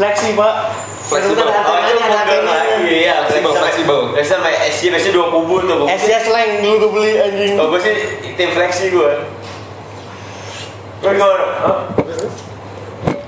fleksi 0.00 0.32
pak. 0.32 0.54
Fleksibel. 1.06 1.46
Oh, 1.46 1.76
itu 1.78 2.02
model 2.02 2.42
lagi 2.50 2.96
ya. 3.04 3.14
Fleksibel, 3.28 3.52
fleksibel. 3.54 3.98
Biasa 4.10 4.32
sama 4.40 4.50
SC 4.50 4.80
biasanya 4.90 5.12
dua 5.14 5.26
kubu 5.30 5.56
tuh. 5.68 5.84
SCS 5.86 6.24
Slang 6.32 6.50
dulu 6.64 6.74
gue 6.80 6.90
beli 6.96 7.12
anjing. 7.20 7.54
Oh, 7.60 7.68
gue 7.70 7.80
sih 7.84 7.94
tim 8.40 8.50
fleksi 8.56 8.88
gue. 8.88 9.10
Gue 11.04 11.12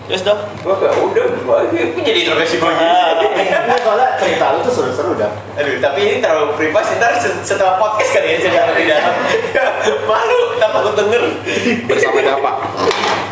Yes 0.08 0.24
dong. 0.24 0.40
Gue 0.64 0.72
gak 0.72 0.88
udah, 0.96 1.24
gue 1.36 1.58
jadi 2.00 2.18
intervensi 2.24 2.56
gue 2.56 2.64
Ini 2.64 3.76
soalnya 3.84 4.16
cerita 4.16 4.56
lu 4.56 4.64
tuh 4.64 4.72
seru-seru 4.72 5.12
dah. 5.14 5.28
Aduh, 5.54 5.76
tapi 5.78 6.00
ini 6.00 6.16
terlalu 6.18 6.56
privasi, 6.56 6.96
ntar 6.96 7.12
se- 7.14 7.44
setelah 7.44 7.76
podcast 7.76 8.16
kali 8.16 8.32
ya 8.32 8.36
cerita 8.40 8.72
lebih 8.72 8.88
dalam 8.88 9.14
Malu, 10.08 10.40
tak 10.56 10.70
takut 10.72 10.94
denger 10.96 11.22
Bersama 11.84 12.24
Dapa. 12.24 12.52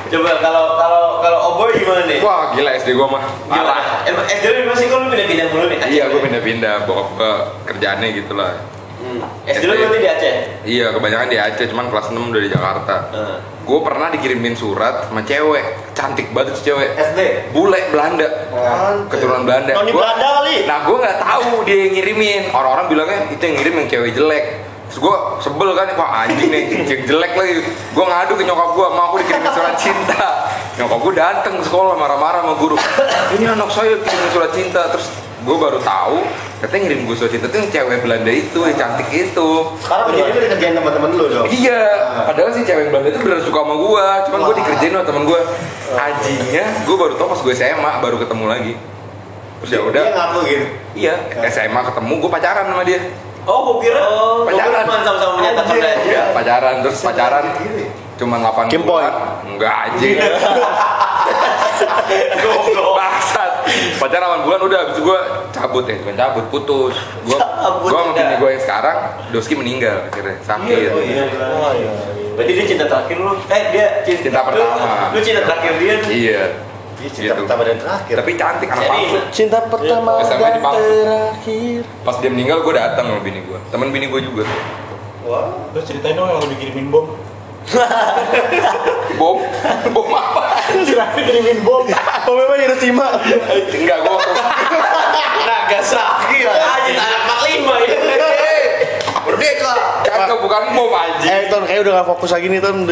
Coba 0.06 0.30
kalau 0.38 0.64
kalau 0.76 1.04
kalau 1.18 1.38
Oboy 1.50 1.73
gimana 1.75 2.04
nih? 2.04 2.21
Wah, 2.21 2.52
gila 2.52 2.71
SD 2.76 2.92
gue 2.92 3.09
mah. 3.09 3.25
Parah. 3.49 4.04
Emang 4.04 4.28
SD 4.28 4.45
lu 4.47 4.68
masih 4.68 4.87
kok 4.87 4.99
lu 5.00 5.09
pindah-pindah 5.09 5.47
mulu 5.50 5.64
nih? 5.66 5.78
Iya, 5.80 6.04
gue 6.12 6.21
pindah-pindah. 6.21 6.75
Bokap 6.85 7.09
gue 7.16 7.33
kerjaannya 7.66 8.09
gitu 8.14 8.37
lah. 8.37 8.52
Hmm. 9.00 9.25
SD 9.49 9.64
lu 9.64 9.75
berarti 9.75 9.99
di 9.99 10.09
Aceh? 10.09 10.35
Iya, 10.62 10.87
kebanyakan 10.92 11.28
di 11.33 11.38
Aceh, 11.40 11.66
cuman 11.66 11.88
kelas 11.88 12.12
6 12.12 12.21
udah 12.21 12.42
di 12.45 12.50
Jakarta. 12.52 12.97
Heeh. 13.11 13.55
Gue 13.66 13.82
pernah 13.82 14.06
dikirimin 14.08 14.54
surat 14.54 15.11
sama 15.11 15.26
cewek, 15.26 15.64
cantik 15.90 16.30
banget 16.30 16.54
tuh 16.54 16.62
cewek. 16.64 16.94
SD. 16.94 17.20
Bule 17.50 17.90
Belanda, 17.90 18.46
keturunan 19.11 19.42
Belanda. 19.42 19.75
Noni 19.75 19.90
Gua- 19.90 20.06
Belanda 20.06 20.28
kali. 20.38 20.56
Nah, 20.64 20.78
gue 20.87 20.96
nggak 20.96 21.18
tahu 21.18 21.50
dia 21.66 21.76
yang 21.76 21.92
ngirimin. 21.92 22.42
Orang-orang 22.49 22.87
bilangnya 22.87 23.18
itu 23.26 23.42
yang 23.42 23.56
ngirim 23.58 23.75
yang 23.75 23.88
cewek 23.90 24.11
jelek. 24.14 24.44
Terus 24.87 24.99
gue 25.02 25.16
sebel 25.42 25.68
kan, 25.75 25.88
wah 25.99 26.23
anjing 26.23 26.46
nih, 26.46 26.62
cewek 26.87 27.02
jelek 27.04 27.32
lagi. 27.35 27.52
Gue 27.90 28.04
ngadu 28.06 28.32
ke 28.32 28.42
nyokap 28.46 28.70
gue, 28.70 28.87
mau 28.88 29.04
aku 29.04 29.16
dikirimin 29.18 29.50
surat 29.50 29.75
cinta. 29.75 30.25
Nyokap 30.78 30.99
gue 31.02 31.12
dateng 31.12 31.54
ke 31.58 31.64
sekolah 31.66 31.94
marah-marah 31.99 32.46
sama 32.46 32.54
guru. 32.54 32.76
Ini 33.34 33.50
anak 33.50 33.67
saya 33.69 33.99
kirimin 33.99 34.30
surat 34.30 34.50
cinta. 34.54 34.95
Terus 34.95 35.10
gue 35.47 35.56
baru 35.56 35.78
tahu, 35.78 36.26
katanya 36.59 36.91
ngirim 36.91 37.06
gue 37.06 37.15
surat 37.15 37.30
cinta 37.30 37.47
itu 37.47 37.56
yang 37.63 37.71
cewek 37.71 37.99
Belanda 38.02 38.32
itu, 38.35 38.59
yang 38.67 38.75
cantik 38.75 39.09
itu. 39.15 39.50
Sekarang 39.78 40.11
jadi 40.11 40.30
lu 40.35 40.41
dikerjain 40.43 40.75
teman-teman 40.75 41.11
lu 41.15 41.25
dong. 41.30 41.47
Iya, 41.47 41.82
padahal 42.26 42.50
sih 42.50 42.67
cewek 42.67 42.91
Belanda 42.91 43.15
itu 43.15 43.19
beneran 43.23 43.47
suka 43.47 43.61
sama 43.63 43.75
gua, 43.78 44.06
cuman 44.26 44.39
gua 44.43 44.54
dikerjain 44.59 44.91
sama 44.91 45.06
temen 45.06 45.23
gua. 45.23 45.41
Anjingnya, 45.95 46.65
gua 46.82 46.97
baru 47.06 47.15
tau 47.15 47.30
pas 47.30 47.39
gue 47.39 47.54
SMA 47.54 47.93
baru 48.02 48.17
ketemu 48.19 48.45
lagi. 48.50 48.73
Terus 49.63 49.71
ya 49.71 49.80
udah, 49.87 50.02
Dia 50.04 50.13
ngaku 50.13 50.39
gitu. 50.45 50.67
iya 50.99 51.15
SMA 51.49 51.80
ketemu 51.95 52.13
gua 52.21 52.30
pacaran 52.35 52.67
sama 52.67 52.82
dia. 52.82 53.00
Oh, 53.47 53.59
gue 53.63 53.87
kira, 53.87 54.02
gue 54.02 54.50
kira 54.50 54.59
pacaran. 54.59 54.85
cuma 54.91 54.99
sama-sama 55.06 55.32
menyatakan 55.39 55.78
aja 55.78 55.91
Iya, 56.02 56.23
pacaran 56.35 56.75
terus 56.82 56.99
pacaran 56.99 57.45
Gitu 57.63 57.87
cuma 58.17 58.41
8 58.41 58.73
Kim 58.73 58.82
bulan. 58.82 59.45
Enggak 59.45 59.73
anjing. 59.87 60.17
Goblok 62.43 62.91
Bangsat. 62.97 63.46
Pacaran 63.97 64.28
8 64.39 64.45
bulan 64.45 64.60
udah 64.62 64.78
habis 64.78 64.95
itu 64.95 65.02
gua 65.02 65.21
cabut 65.50 65.84
ya, 65.84 65.97
bukan 65.99 66.15
cabut, 66.15 66.45
putus. 66.49 66.95
Gua 67.23 67.39
Cabut 67.39 67.89
gua 67.89 67.99
sama 67.99 68.10
udah. 68.10 68.17
bini 68.19 68.34
gua 68.36 68.50
yang 68.50 68.62
sekarang 68.62 68.99
Doski 69.30 69.54
meninggal 69.54 69.97
akhirnya 70.06 70.36
sakit. 70.41 70.89
Oh 70.89 71.02
iya, 71.02 71.25
Berarti 72.32 72.52
dia 72.52 72.67
cinta 72.67 72.84
terakhir 72.84 73.17
lu? 73.17 73.32
Eh, 73.43 73.62
dia 73.71 73.86
cinta, 74.02 74.21
Cinta 74.23 74.41
pertama. 74.45 74.76
Lu, 75.08 75.17
lu 75.17 75.21
cinta 75.21 75.41
terakhir 75.43 75.73
dia 75.76 75.93
nih? 75.99 76.10
Iya. 76.12 76.43
Dia 76.97 77.08
cerita 77.10 77.32
Gitu. 77.32 77.43
pertama 77.43 77.62
dan 77.62 77.76
terakhir. 77.76 78.15
Tapi 78.17 78.30
cantik 78.34 78.69
anak 78.69 78.82
Jadi, 78.82 78.93
palsu. 78.95 79.19
Cinta 79.30 79.58
pertama 79.62 80.10
SMA 80.19 80.49
dan 80.49 80.62
terakhir. 80.65 81.80
Pas 82.02 82.17
dia 82.21 82.30
meninggal 82.30 82.58
gue 82.60 82.73
datang 82.73 83.04
sama 83.06 83.21
bini 83.21 83.41
gue. 83.43 83.58
Temen 83.69 83.89
bini 83.91 84.06
gue 84.06 84.21
juga. 84.23 84.45
Wah, 85.23 85.49
Terus 85.73 85.84
ceritain 85.86 86.15
dong 86.15 86.28
yang 86.28 86.39
lu 86.39 86.49
dikirimin 86.50 86.86
bom. 86.89 87.04
Bom? 89.20 89.42
Bom 89.90 90.08
apa? 90.14 90.42
Ceritain 90.70 91.10
dikirimin 91.18 91.58
bom. 91.66 91.82
Oh 92.28 92.34
memang 92.38 92.58
Hiroshima. 92.62 93.06
Enggak, 93.72 93.98
waktu 94.06 94.30
Nagasaki 95.46 96.38
lah 96.46 96.56
Aja 96.58 96.92
anak 96.94 97.22
Mak 97.26 97.40
Lima 97.48 97.74
ya 97.82 97.98
Merdeka. 99.26 99.74
Kagak 100.06 100.38
bukan 100.42 100.62
bom 100.78 100.92
anjing. 100.94 101.30
Eh 101.30 101.42
Ton 101.50 101.62
kayak 101.66 101.80
udah 101.82 101.92
gak 102.02 102.08
fokus 102.14 102.30
lagi 102.30 102.46
nih 102.46 102.60
Ton. 102.62 102.86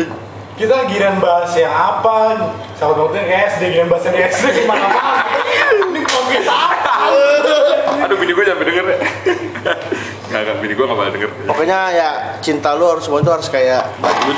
Kita 0.54 0.86
giliran 0.86 1.18
bahas 1.18 1.50
yang 1.58 1.74
apa? 1.74 2.38
Salah 2.78 2.94
satunya 2.94 3.26
kayak 3.26 3.42
SD, 3.58 3.62
giliran 3.74 3.90
bahas 3.90 4.06
yang 4.06 4.16
SD 4.30 4.44
gimana 4.62 4.86
mana? 4.86 5.26
Ini 5.90 6.00
podcast 6.06 6.50
apa? 6.50 6.92
Aduh, 8.06 8.16
bini 8.22 8.32
gue 8.34 8.44
jangan 8.46 8.62
denger 8.62 8.86
ya. 10.34 10.40
Enggak, 10.40 10.42
enggak, 10.44 10.56
bini 10.58 10.72
gue 10.74 10.84
gak 10.84 10.96
bakal 10.96 11.12
denger. 11.12 11.30
Pokoknya 11.46 11.78
ya 11.88 12.08
cinta 12.40 12.74
lu 12.74 12.84
harus 12.84 13.02
semua 13.02 13.22
itu 13.22 13.30
harus 13.30 13.46
kayak 13.46 13.82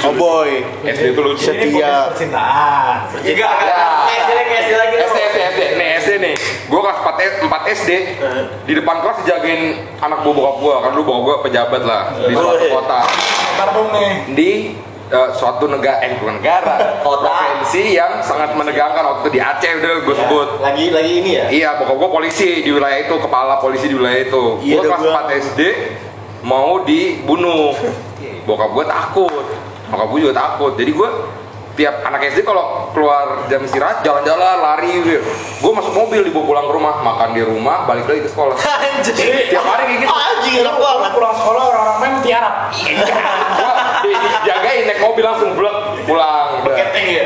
oh 0.04 0.12
boy. 0.12 0.50
SD 0.84 1.04
itu 1.10 1.20
lucu. 1.20 1.40
Ini 1.40 1.48
Setia. 1.48 1.72
podcast 1.72 2.04
percintaan. 2.12 2.96
Juga 3.16 3.46
kayak 3.48 3.78
SD 4.06 4.30
lagi, 4.30 4.52
SD 4.54 4.72
lagi 4.74 4.94
SD, 4.98 5.18
SD, 5.18 5.38
SD. 5.40 5.60
Nih 5.74 5.88
SD 5.96 6.10
nih. 6.18 6.34
Gue 6.66 6.80
kelas 6.80 6.98
4, 7.00 7.16
S- 7.16 7.38
4 7.40 7.62
SD. 7.74 7.90
Di 8.66 8.72
depan 8.74 8.96
kelas 9.00 9.16
dijagain 9.22 9.62
anak 9.96 10.18
bokap 10.20 10.56
gue. 10.58 10.74
Kan 10.76 10.90
dulu 10.92 11.02
bokap 11.04 11.22
gue 11.22 11.36
pejabat 11.48 11.82
lah. 11.82 12.02
Di 12.20 12.34
suatu 12.34 12.66
kota. 12.68 13.00
Ntar 13.56 13.68
dong 13.72 13.88
nih. 13.90 14.10
Di 14.30 14.50
eh, 15.10 15.28
suatu 15.34 15.70
negara, 15.70 16.02
eh 16.02 16.18
bukan 16.18 16.42
negara, 16.42 16.74
Kota. 17.06 17.26
provinsi 17.26 17.94
yang 17.94 18.22
sangat 18.22 18.54
menegangkan 18.54 19.04
waktu 19.06 19.28
di 19.30 19.38
Aceh 19.42 19.70
udah 19.78 19.92
gue 20.02 20.16
sebut. 20.16 20.48
Lagi 20.62 20.90
lagi 20.90 21.12
ini 21.22 21.30
ya. 21.36 21.44
Iya, 21.50 21.68
bokap 21.82 21.96
gue 21.98 22.10
polisi 22.10 22.62
di 22.66 22.70
wilayah 22.70 22.98
itu, 23.02 23.14
kepala 23.18 23.58
polisi 23.58 23.86
di 23.90 23.94
wilayah 23.94 24.20
itu. 24.26 24.44
Iya, 24.62 24.74
gue 24.78 24.82
kelas 24.86 25.02
gua. 25.02 25.22
4 25.30 25.42
SD 25.50 25.60
mau 26.46 26.82
dibunuh. 26.82 27.74
Bokap 28.46 28.78
gue 28.78 28.84
takut, 28.86 29.44
bokap 29.90 30.06
gue 30.06 30.20
juga 30.22 30.34
takut. 30.38 30.78
Jadi 30.78 30.94
gue 30.94 31.08
tiap 31.76 32.00
anak 32.06 32.32
SD 32.32 32.46
kalau 32.46 32.88
keluar 32.94 33.44
jam 33.52 33.60
istirahat 33.60 34.06
jalan-jalan 34.06 34.62
lari 34.62 35.02
gitu. 35.02 35.18
Gue 35.60 35.72
masuk 35.74 35.92
mobil 35.92 36.22
dibawa 36.24 36.46
pulang 36.46 36.66
ke 36.70 36.72
rumah, 36.78 36.94
makan 37.04 37.28
di 37.34 37.42
rumah, 37.42 37.84
balik 37.84 38.06
lagi 38.06 38.22
ke 38.22 38.30
sekolah. 38.30 38.54
Anjing. 38.86 39.50
Tiap 39.50 39.64
hari 39.66 39.82
kayak 39.90 40.00
gitu. 40.06 40.62
Enak 40.62 40.76
banget. 40.78 41.10
Pulang 41.10 41.34
sekolah 41.36 41.62
orang-orang 41.74 41.96
main 42.00 42.14
tiarap. 42.22 42.54
Mobil 45.16 45.32
langsung 45.32 45.56
blek 45.56 45.76
pulang. 46.04 46.60
Udah. 46.60 46.76
Keteng 46.76 47.06
ya? 47.08 47.24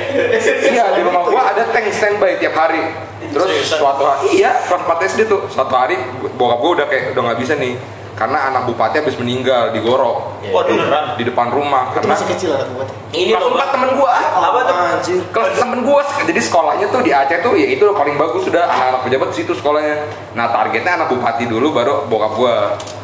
Iya 0.63 0.85
di 0.95 1.03
rumah 1.03 1.27
gua 1.27 1.43
ada 1.51 1.67
tank 1.75 1.91
standby 1.91 2.39
tiap 2.39 2.55
hari. 2.55 2.87
Terus 3.35 3.67
suatu 3.67 4.07
hari, 4.07 4.39
iya 4.39 4.55
kelas 4.63 4.87
4 4.87 5.11
SD 5.11 5.21
tuh. 5.27 5.51
Suatu 5.51 5.75
hari 5.75 5.99
bokap 6.39 6.59
gua 6.63 6.71
udah 6.79 6.87
kayak 6.87 7.19
udah 7.19 7.23
nggak 7.31 7.39
bisa 7.43 7.59
nih, 7.59 7.75
karena 8.15 8.47
anak 8.47 8.71
bupati 8.71 9.03
habis 9.03 9.15
meninggal 9.19 9.75
di 9.75 9.83
Gorok 9.83 10.39
Wah, 10.55 10.63
beneran? 10.63 11.19
di 11.19 11.27
depan 11.27 11.51
rumah. 11.51 11.91
Itu 11.91 11.99
Karena 11.99 12.15
masih 12.15 12.27
kecil 12.31 12.49
anak 12.55 12.71
gua. 12.71 12.87
Ini 13.11 13.31
kelas 13.35 13.51
4 13.59 13.75
temen 13.75 13.91
gua. 13.99 14.13
Apa 14.15 14.59
tuh? 14.63 14.75
Anjir. 14.75 15.19
Kelas 15.35 15.53
temen 15.59 15.79
gua, 15.83 16.03
jadi 16.31 16.41
sekolahnya 16.47 16.87
tuh 16.95 17.01
di 17.03 17.11
Aceh 17.11 17.39
tuh 17.43 17.59
ya 17.59 17.67
itu 17.67 17.85
paling 17.91 18.15
bagus 18.15 18.47
sudah 18.47 18.71
anak-anak 18.71 19.01
pejabat 19.03 19.29
di 19.35 19.37
situ 19.43 19.53
sekolahnya. 19.59 20.07
Nah 20.39 20.47
targetnya 20.55 20.93
anak 20.95 21.09
bupati 21.11 21.51
dulu 21.51 21.75
baru 21.75 22.07
bokap 22.07 22.33
gua. 22.39 22.55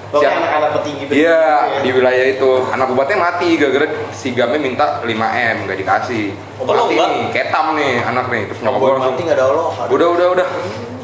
Siap. 0.08 0.32
anak-anak 0.32 0.70
petinggi 0.72 1.02
Iya, 1.10 1.40
di 1.80 1.90
wilayah 1.90 2.26
itu 2.28 2.50
anak 2.66 2.86
obatnya 2.88 3.18
mati 3.18 3.48
gara-gara 3.54 3.86
si 4.10 4.30
gamnya 4.30 4.58
minta 4.58 4.86
5 5.00 5.10
m 5.26 5.56
nggak 5.64 5.78
dikasih. 5.78 6.26
Oh, 6.56 6.64
mati 6.64 6.94
enggak? 6.94 7.08
nih, 7.08 7.24
ketam 7.32 7.66
nih 7.74 7.94
anak 8.00 8.26
nih, 8.28 8.42
terus 8.46 8.60
nyokap 8.60 8.78
gue 8.78 8.90
langsung 8.92 9.12
mati 9.12 9.22
nggak 9.22 9.36
ada 9.36 9.44
Allah. 9.46 9.66
udah 9.88 10.08
udah 10.08 10.26
udah 10.32 10.46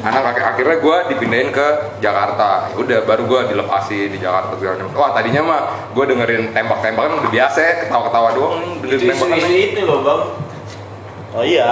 anak 0.03 0.23
ak- 0.29 0.45
akhirnya 0.49 0.77
gue 0.77 0.97
dipindahin 1.09 1.49
ke 1.49 1.67
Jakarta 1.99 2.67
Ya 2.69 2.77
udah 2.77 2.99
baru 3.03 3.23
gue 3.23 3.39
dilepasin 3.49 4.07
di 4.09 4.19
Jakarta 4.19 4.51
segala 4.53 4.75
macam 4.77 4.91
wah 4.93 5.11
tadinya 5.11 5.41
mah 5.41 5.61
gue 5.89 6.03
dengerin 6.05 6.43
tembak-tembakan 6.51 7.19
udah 7.19 7.31
biasa 7.31 7.59
ya 7.59 7.73
ketawa-ketawa 7.81 8.29
doang 8.33 8.53
dengerin 8.79 8.99
Itu 8.99 9.07
tembakan 9.09 9.37
nih. 9.41 9.63
itu 9.69 9.81
loh 9.81 9.99
bang. 10.01 10.21
Oh 11.33 11.43
iya. 11.43 11.71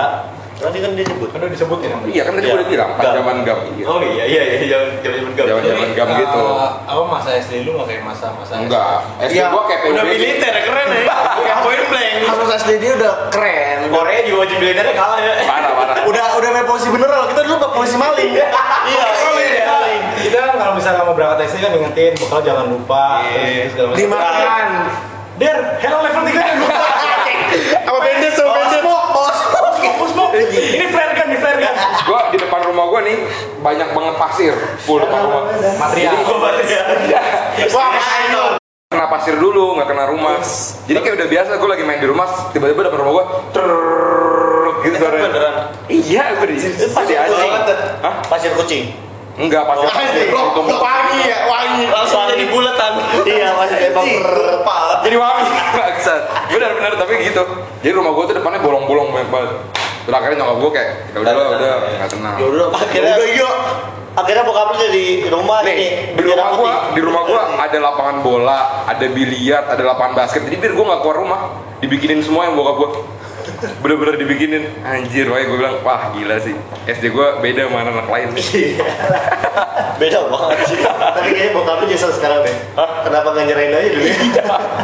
Tadi 0.62 0.78
kan 0.78 0.92
dia 0.94 1.04
sebut. 1.04 1.28
Kan 1.28 1.40
udah 1.40 1.50
disebutin 1.50 1.90
namanya. 1.90 2.12
iya 2.12 2.22
kan 2.22 2.34
tadi 2.34 2.46
Iya. 2.46 2.54
udah 2.54 2.68
bilang 2.68 2.90
pas 2.92 3.04
Gam. 3.04 3.14
zaman 3.18 3.36
gam 3.42 3.58
iya. 3.68 3.84
Oh 3.84 3.98
iya 4.00 4.24
iya 4.26 4.42
iya 4.62 4.78
zaman 5.02 5.34
gam. 5.34 5.46
Zaman- 5.50 5.66
zaman 5.66 5.90
gam 5.92 6.08
gitu 6.16 6.42
Eh, 6.44 6.70
apa 6.86 7.02
masa 7.04 7.30
SD 7.36 7.54
lu 7.62 7.72
nggak 7.74 7.88
kayak 7.88 8.04
masa 8.04 8.26
masa 8.32 8.54
enggak 8.56 9.02
SD 9.20 9.34
Iya, 9.34 9.46
gue 9.48 9.64
kayak 9.66 9.82
Udah 9.88 10.04
militer 10.06 10.54
keren 10.62 10.88
ya. 10.92 11.04
Kayak 11.42 11.58
point 11.60 11.86
blank. 11.88 12.14
Kasus 12.24 12.50
SD 12.60 12.70
dia 12.78 12.92
udah 12.96 13.14
keren. 13.28 13.78
Korea 13.90 14.22
juga 14.22 14.38
wajib 14.40 14.58
militernya 14.58 14.94
kalah 14.94 15.20
ya. 15.20 15.34
parah 15.44 15.72
parah 15.74 15.96
Udah 16.10 16.26
udah 16.38 16.50
main 16.52 16.66
polisi 16.66 16.88
beneran. 16.88 17.26
Kita 17.28 17.42
dulu 17.44 17.58
polisi 17.72 17.96
maling. 17.98 18.32
Iya. 18.32 18.48
iya. 18.88 19.04
Kita 20.22 20.38
kan 20.40 20.54
kalau 20.56 20.74
misalnya 20.76 21.02
mau 21.02 21.12
berangkat 21.12 21.50
SD 21.50 21.58
kan 21.60 21.72
ingetin 21.74 22.14
bekal 22.16 22.40
jangan 22.42 22.66
lupa. 22.68 23.26
Iya. 23.26 23.74
Dimakan. 23.92 24.68
Der, 25.34 25.58
hello 25.80 25.98
level 26.00 26.22
3 26.22 26.38
nya 26.38 26.54
lupa. 26.56 26.78
Apa 27.82 27.98
bendes 28.00 28.34
sama 28.34 28.54
bendes? 28.54 28.78
Bos, 28.80 29.02
bos. 29.10 30.31
Ini 30.50 30.86
flare 30.90 31.14
gun, 31.14 31.28
ini 31.30 31.38
flare 31.38 31.60
gun. 31.60 31.76
gue 32.02 32.20
di 32.32 32.38
depan 32.40 32.62
rumah 32.66 32.86
gue 32.90 33.00
nih 33.06 33.18
banyak 33.60 33.90
banget 33.92 34.16
pasir 34.18 34.54
full 34.82 34.98
depan 34.98 35.20
rumah 35.22 35.44
Material. 35.78 36.18
Wah, 37.72 37.90
hancur. 37.94 38.52
kena 38.92 39.08
pasir 39.08 39.40
dulu 39.40 39.80
nggak 39.80 39.88
kena 39.88 40.04
rumah 40.04 40.44
jadi 40.84 41.00
kayak 41.00 41.16
udah 41.16 41.28
biasa 41.30 41.52
gue 41.56 41.70
lagi 41.70 41.84
main 41.88 42.00
di 42.04 42.08
rumah 42.12 42.28
tiba-tiba 42.52 42.92
depan 42.92 43.00
rumah 43.00 43.14
gue 43.16 43.26
gitu 44.82 44.96
beneran? 45.00 45.56
iya 45.88 46.24
gue 46.36 46.48
di 46.50 46.58
di 46.60 47.16
anjing 47.16 47.52
Hah? 48.02 48.14
Pasir 48.28 48.52
kucing. 48.52 48.92
enggak 49.40 49.64
pasir 49.64 49.88
Anjing, 49.88 50.28
Itu 50.28 50.76
wangi 50.76 51.24
ya, 51.24 51.38
wangi. 51.48 51.88
Langsung 51.88 52.28
jadi 52.28 52.52
bulatan. 52.52 52.92
Iya, 53.24 53.48
masih 53.56 53.78
emang 53.90 54.06
berpal. 54.20 54.88
jadi 55.08 55.16
wangi 55.18 55.56
maksud 55.72 56.22
benar 56.52 56.72
benar 56.76 56.92
tapi 57.00 57.14
gitu 57.24 57.44
jadi 57.80 57.94
rumah 57.96 58.12
gue 58.12 58.24
tuh 58.28 58.36
depannya 58.38 58.60
bolong-bolong 58.60 59.08
banyak 59.16 59.30
banget 59.32 59.50
terus 60.02 60.16
akhirnya 60.18 60.38
nyokap 60.42 60.58
gue 60.58 60.72
kayak 60.74 60.90
ya 61.14 61.18
udah 61.22 61.34
lah 61.34 61.46
udah 61.54 61.72
nggak 62.02 62.10
tenang 62.10 62.36
Ya 62.42 62.46
udah, 62.50 62.68
Akhirnya 62.74 63.14
udah 63.18 63.30
iya. 63.30 63.52
Akhirnya 64.12 64.44
bokap 64.44 64.76
lu 64.76 64.78
jadi 64.92 65.06
rumah 65.32 65.64
nih 65.64 65.72
ini 65.72 65.88
di 66.20 66.24
rumah 66.28 66.50
gua 66.60 66.74
di 66.92 67.00
rumah 67.00 67.24
gua 67.24 67.42
ada 67.56 67.78
lapangan 67.80 68.20
bola 68.20 68.84
ada 68.84 69.06
biliar 69.08 69.72
ada 69.72 69.84
lapangan 69.88 70.20
basket. 70.20 70.44
Jadi 70.52 70.60
biar 70.60 70.76
gua 70.76 70.86
nggak 70.92 71.00
keluar 71.00 71.18
rumah. 71.24 71.40
Dibikinin 71.80 72.20
semua 72.20 72.52
yang 72.52 72.60
bokap 72.60 72.76
gua. 72.76 72.90
Bener-bener 73.80 74.20
dibikinin. 74.20 74.68
Anjir 74.84 75.32
wah 75.32 75.40
gue 75.40 75.56
bilang 75.56 75.80
wah 75.80 76.12
gila 76.12 76.44
sih. 76.44 76.60
SD 76.92 77.08
gua 77.16 77.40
beda 77.40 77.72
sama 77.72 77.88
anak 77.88 78.08
lain 78.12 78.36
Beda 80.02 80.18
banget 80.28 80.60
sih. 80.68 80.78
Tapi 80.84 81.30
kayaknya 81.32 81.52
bokap 81.56 81.80
lu 81.80 81.86
nyesel 81.88 82.12
sekarang 82.12 82.44
deh. 82.44 82.56
Kenapa 82.76 83.28
nggak 83.32 83.46
nyerahin 83.48 83.72
aja 83.80 83.90
dulu? 83.96 84.08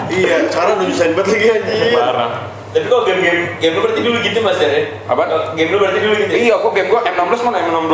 Iya, 0.07 0.35
sekarang 0.47 0.73
udah 0.79 0.87
nyusahin 0.87 1.13
banget 1.19 1.29
lagi 1.35 1.47
anjing. 1.51 1.91
parah 1.99 2.31
Tapi 2.67 2.83
kok 2.83 3.01
game-game 3.03 3.41
game 3.57 3.73
lu 3.73 3.81
berarti 3.81 4.01
dulu 4.01 4.17
gitu 4.19 4.39
mas 4.39 4.59
ya? 4.59 4.67
Apaan? 5.05 5.55
Game 5.55 5.71
lu 5.71 5.77
berarti 5.79 5.99
dulu 5.99 6.13
gitu. 6.17 6.29
ya? 6.29 6.37
iya 6.37 6.55
gua 6.57 6.71
game 6.71 6.87
gua 6.87 6.99
M16 7.01 7.39
mana 7.41 7.57
M16 7.63 7.93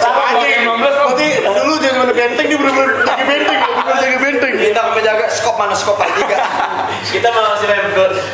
Sama 0.00 0.12
Gua 0.12 0.24
anjing. 0.26 0.50
M16 0.58 0.82
kok. 0.88 1.06
Berarti 1.06 1.28
dulu 1.44 1.74
jangan 1.78 1.98
mana 2.00 2.12
benteng 2.12 2.46
dia 2.46 2.58
bener-bener 2.58 2.90
jaga 3.04 3.24
benteng, 3.24 3.58
bukan 3.62 3.94
jaga 3.94 4.16
benteng. 4.18 4.52
Kita 4.56 4.80
menjaga 4.90 5.24
skop 5.28 5.56
mana 5.56 5.74
skop 5.74 5.96
tiga. 6.00 6.38
Kita 7.02 7.28
masih 7.28 7.66
main 7.68 7.82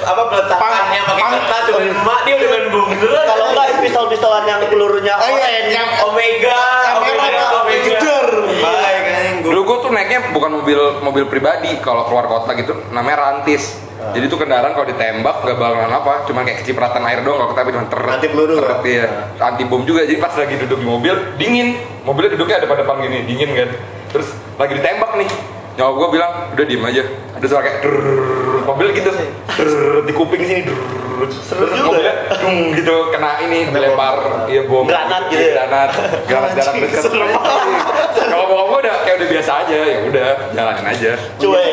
apa 0.01 0.23
peletakan 0.29 0.61
Pang- 0.61 0.93
yang 0.93 1.05
pakai 1.05 1.25
kertas 1.35 1.63
tuh 1.67 1.75
emak 1.79 2.19
dia 2.23 2.35
udah 2.37 2.49
main 2.49 2.65
bom 2.69 2.85
beneran. 2.87 3.25
Kalau 3.27 3.47
enggak 3.51 3.67
pistol-pistolan 3.81 4.45
yang 4.45 4.61
pelurunya 4.67 5.15
Oh 5.15 5.29
iya, 5.29 5.35
orange. 5.35 5.71
yang 5.73 5.89
Omega, 6.05 6.61
Omega, 6.97 7.45
Omega. 7.59 7.99
Baik 8.61 9.43
dulu 9.43 9.61
gua 9.65 9.77
tuh 9.81 9.91
naiknya 9.91 10.31
bukan 10.31 10.51
mobil 10.55 10.81
mobil 11.01 11.25
pribadi 11.25 11.79
kalau 11.81 12.05
keluar 12.05 12.29
kota 12.29 12.53
gitu 12.55 12.77
namanya 12.91 13.17
rantis 13.33 13.81
jadi 14.15 14.25
tuh 14.29 14.39
kendaraan 14.41 14.73
kalau 14.73 14.87
ditembak 14.89 15.37
nggak 15.45 15.57
bakalan 15.57 15.93
apa 15.93 16.13
cuma 16.25 16.41
kayak 16.45 16.65
kecipratan 16.65 17.03
air 17.05 17.21
doang 17.25 17.45
kalau 17.45 17.53
kita 17.53 17.71
cuma 17.75 17.87
ter 17.89 18.01
Anti 18.05 18.29
peluru, 18.29 18.55
ter- 18.61 18.83
iya. 18.89 19.07
anti 19.39 19.63
bom 19.69 19.83
juga 19.85 20.05
jadi 20.05 20.19
pas 20.19 20.33
lagi 20.35 20.55
duduk 20.57 20.79
di 20.81 20.87
mobil 20.87 21.15
dingin. 21.37 21.69
Mobilnya 22.03 22.35
duduknya 22.35 22.57
ada 22.65 22.67
pada 22.67 22.81
depan 22.85 23.05
gini 23.05 23.19
dingin 23.29 23.51
kan. 23.53 23.69
Terus 24.15 24.29
lagi 24.57 24.73
ditembak 24.81 25.13
nih. 25.21 25.29
Nyokap 25.79 25.95
gua 25.95 26.09
bilang 26.11 26.33
udah 26.57 26.65
diem 26.67 26.83
aja. 26.83 27.03
Ada 27.39 27.47
suara 27.47 27.63
kayak 27.63 27.79
mobil 28.67 28.87
gitu. 28.97 29.11
Drrrr, 29.55 30.03
di 30.09 30.13
kuping 30.17 30.43
sini 30.43 30.61
drrrr. 30.67 30.98
Seru 31.29 31.65
terus 31.65 31.75
juga. 31.75 31.89
mobilnya 31.89 32.15
dung 32.37 32.57
gitu 32.73 32.95
kena 33.11 33.31
ini 33.41 33.59
dilempar 33.69 34.15
iya 34.47 34.63
bom 34.65 34.85
Granat 34.85 35.23
gitu 35.27 35.39
Iya, 35.39 35.49
ya? 35.49 35.55
granat 35.65 35.91
granat 36.25 36.51
granat 36.53 36.75
dekat 36.79 37.03
kalau 38.21 38.45
bokap 38.47 38.67
gua 38.67 38.79
udah 38.81 38.95
kayak 39.03 39.17
udah 39.17 39.29
biasa 39.31 39.53
aja 39.61 39.77
ya 39.77 39.97
udah 40.05 40.29
jalanin 40.53 40.87
aja 40.87 41.11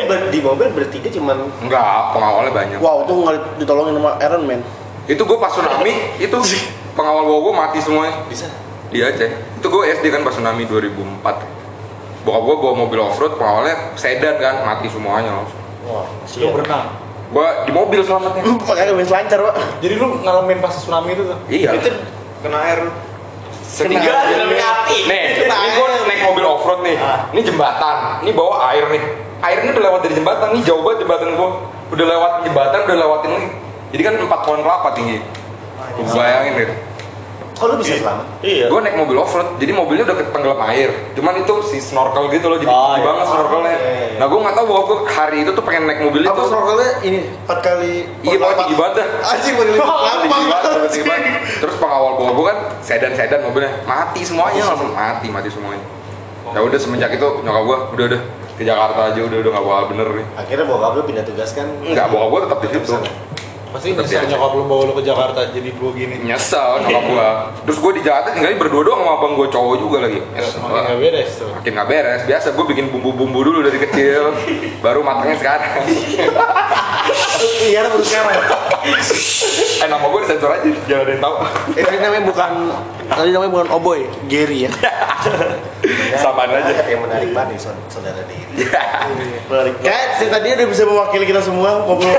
ber- 0.04 0.28
di 0.28 0.38
mobil 0.40 0.68
bertiga 0.72 1.08
cuman 1.10 1.36
enggak 1.60 1.84
pengawalnya 2.10 2.52
banyak 2.52 2.78
Wow, 2.78 3.04
itu 3.04 3.12
nggak 3.14 3.34
ditolongin 3.58 3.94
sama 3.94 4.10
Iron 4.20 4.42
Man. 4.44 4.60
itu 5.04 5.22
gua 5.22 5.38
pas 5.38 5.50
tsunami 5.50 5.92
itu 6.16 6.36
pengawal 6.92 7.22
bawa 7.22 7.40
gua 7.40 7.54
mati 7.60 7.78
semuanya 7.78 8.26
bisa. 8.26 8.50
di 8.88 8.98
Aceh 9.00 9.30
itu 9.54 9.66
gua 9.66 9.86
SD 9.86 10.08
kan 10.08 10.22
pas 10.22 10.32
tsunami 10.32 10.64
2004 10.64 11.22
bokap 12.22 12.42
gua 12.42 12.56
bawa 12.56 12.74
mobil 12.76 12.98
off 13.00 13.14
road 13.16 13.34
pengawalnya 13.34 13.94
sedan 13.94 14.34
kan 14.36 14.62
mati 14.62 14.86
semuanya 14.86 15.30
langsung 15.32 15.60
Wah, 15.84 16.02
Lu 16.02 16.26
siap. 16.26 16.50
berenang. 16.52 17.05
Gua 17.32 17.66
di 17.66 17.72
mobil 17.74 18.00
selamatnya 18.06 18.42
Lu 18.46 18.54
pakai 18.62 18.94
main 18.94 19.06
selancar, 19.06 19.38
Pak. 19.42 19.54
Jadi 19.82 19.94
lu 19.98 20.06
ngalamin 20.22 20.58
pas 20.62 20.72
tsunami 20.74 21.14
itu 21.14 21.22
tuh. 21.26 21.38
iya 21.50 21.74
Itu 21.74 21.90
kena 22.42 22.58
air. 22.66 22.86
Setiga 23.66 24.24
api. 24.24 24.98
Nih, 25.10 25.42
ini 25.42 25.68
gue 25.74 25.88
naik 26.06 26.20
mobil 26.32 26.44
off 26.46 26.64
road 26.64 26.80
nih. 26.86 26.96
Ini 27.34 27.40
jembatan. 27.44 28.24
Ini 28.24 28.30
bawa 28.32 28.72
air 28.72 28.88
nih. 28.88 29.02
Airnya 29.42 29.70
udah 29.74 29.84
lewat 29.90 30.00
dari 30.06 30.14
jembatan. 30.16 30.48
Nih 30.54 30.62
jauh 30.64 30.80
banget 30.80 31.04
jembatan 31.04 31.34
gue. 31.34 31.50
Udah 31.92 32.06
lewat 32.06 32.32
jembatan, 32.46 32.78
udah 32.88 32.96
lewatin 32.96 33.30
lagi. 33.36 33.48
Jadi 33.92 34.02
kan 34.02 34.14
empat 34.16 34.40
pohon 34.46 34.60
kelapa 34.64 34.88
tinggi. 34.96 35.18
Gua 35.98 36.12
bayangin 36.18 36.52
deh. 36.56 36.68
Kok 37.56 37.64
lu 37.66 37.74
bisa 37.80 37.96
selamat? 37.96 38.26
Iya. 38.44 38.68
Gue 38.68 38.78
naik 38.78 38.96
mobil 38.96 39.16
off 39.16 39.32
road, 39.32 39.56
jadi 39.56 39.72
mobilnya 39.72 40.04
udah 40.04 40.16
ketenggelam 40.18 40.60
air. 40.68 40.92
Cuman 41.12 41.40
itu 41.40 41.54
si 41.64 41.80
snorkel 41.80 42.28
gitu 42.28 42.46
loh, 42.46 42.60
jadi 42.60 42.68
Oh, 42.68 42.92
iya. 42.92 43.00
banget 43.02 43.24
snorkelnya. 43.26 43.72
iya, 43.72 43.92
iya. 44.06 44.18
Nah 44.20 44.26
gue 44.26 44.38
nggak 44.38 44.54
tahu 44.54 44.66
bahwa 44.66 44.82
gue 44.84 44.98
hari 45.08 45.36
itu 45.40 45.50
tuh 45.50 45.64
pengen 45.64 45.82
naik 45.84 46.00
mobil 46.02 46.20
Apa 46.20 46.36
itu. 46.36 46.42
snorkelnya 46.46 46.90
ini 47.02 47.18
empat 47.42 47.58
kali 47.58 47.92
Iya, 48.20 48.36
pokoknya 48.36 48.56
tinggi 48.60 48.76
banget 48.76 48.94
dah. 48.94 49.06
Anjing 49.32 49.54
pada 49.56 49.70
lipat 49.70 49.88
Tinggi 49.88 50.04
lapang 50.20 50.44
banget, 50.46 50.70
tinggi 50.86 51.06
banget. 51.08 51.32
Terus 51.56 51.76
pengawal 51.76 52.12
bawa 52.14 52.30
gue 52.30 52.44
kan 52.44 52.58
sedan-sedan 52.78 53.40
mobilnya 53.42 53.72
mati 53.82 54.20
semuanya 54.20 54.62
langsung 54.66 54.90
mati 54.92 55.26
mati 55.26 55.48
semuanya. 55.48 55.84
Ya 56.46 56.60
udah 56.60 56.78
semenjak 56.78 57.10
itu 57.10 57.26
nyokap 57.40 57.62
gue 57.64 57.78
udah 57.96 58.04
udah 58.06 58.20
ke 58.52 58.64
Jakarta 58.64 59.00
aja 59.06 59.20
udah 59.22 59.38
udah 59.38 59.50
nggak 59.50 59.64
bakal 59.66 59.84
bener 59.90 60.08
nih. 60.14 60.26
Akhirnya 60.34 60.64
bokap 60.64 60.92
lu 60.92 61.02
pindah 61.04 61.24
tugas 61.24 61.50
kan? 61.52 61.66
Enggak, 61.82 62.06
bokap 62.08 62.28
gue 62.28 62.40
tetap 62.44 62.58
di 62.58 62.68
situ. 62.70 62.94
Pasti 63.66 63.92
nyesel 63.92 64.24
nyokap 64.26 64.52
lu 64.54 64.64
bawa 64.64 64.82
lu 64.88 64.92
ke 64.94 65.04
Jakarta 65.04 65.40
jadi 65.50 65.68
gua 65.76 65.90
gini. 65.92 66.16
Nyesel 66.22 66.86
nyokap 66.86 67.04
gue. 67.04 67.28
Terus 67.66 67.78
gue 67.78 67.92
di 67.98 68.02
Jakarta 68.02 68.28
tinggalnya 68.32 68.56
berdua 68.56 68.82
doang 68.82 69.00
sama 69.02 69.12
abang 69.14 69.32
gue 69.34 69.48
cowok 69.48 69.74
juga 69.76 69.98
lagi. 70.06 70.20
Nyesel. 70.22 70.58
Makin 70.62 70.82
gak 70.86 70.98
beres 70.98 71.30
tuh. 71.36 71.50
Makin 71.52 71.72
nggak 71.74 71.88
beres. 71.88 72.20
Biasa 72.24 72.46
gue 72.52 72.64
bikin 72.66 72.86
bumbu-bumbu 72.88 73.38
dulu 73.42 73.58
dari 73.60 73.78
kecil, 73.78 74.32
baru 74.84 75.00
matangnya 75.02 75.36
sekarang. 75.36 75.70
Iya, 77.62 77.80
baru 77.86 78.02
sekarang. 78.02 78.38
eh 79.76 79.88
nama 79.90 80.06
gue 80.06 80.20
disensor 80.22 80.50
aja, 80.52 80.68
jangan 80.86 81.02
ada 81.04 81.10
yang 81.10 81.22
tahu. 81.22 81.34
Eh, 81.74 81.82
Tadi 81.82 81.96
namanya 81.98 82.24
bukan 82.24 82.50
tadi 83.06 83.30
namanya 83.30 83.50
bukan 83.52 83.68
Oboy, 83.74 84.00
Gary 84.26 84.66
ya. 84.66 84.72
Samaan 86.16 86.50
aja. 86.50 86.72
Yang 86.84 87.00
menarik 87.04 87.30
banget 87.30 87.48
nih, 87.52 87.58
saud- 87.58 87.86
saudara 87.86 88.22
diri. 88.24 88.66
Menarik. 89.50 89.74
Kayak 89.80 90.04
cerita 90.18 90.38
dia 90.40 90.52
udah 90.56 90.66
bisa 90.66 90.82
mewakili 90.82 91.24
kita 91.24 91.40
semua 91.40 91.84
ngobrol. 91.84 92.10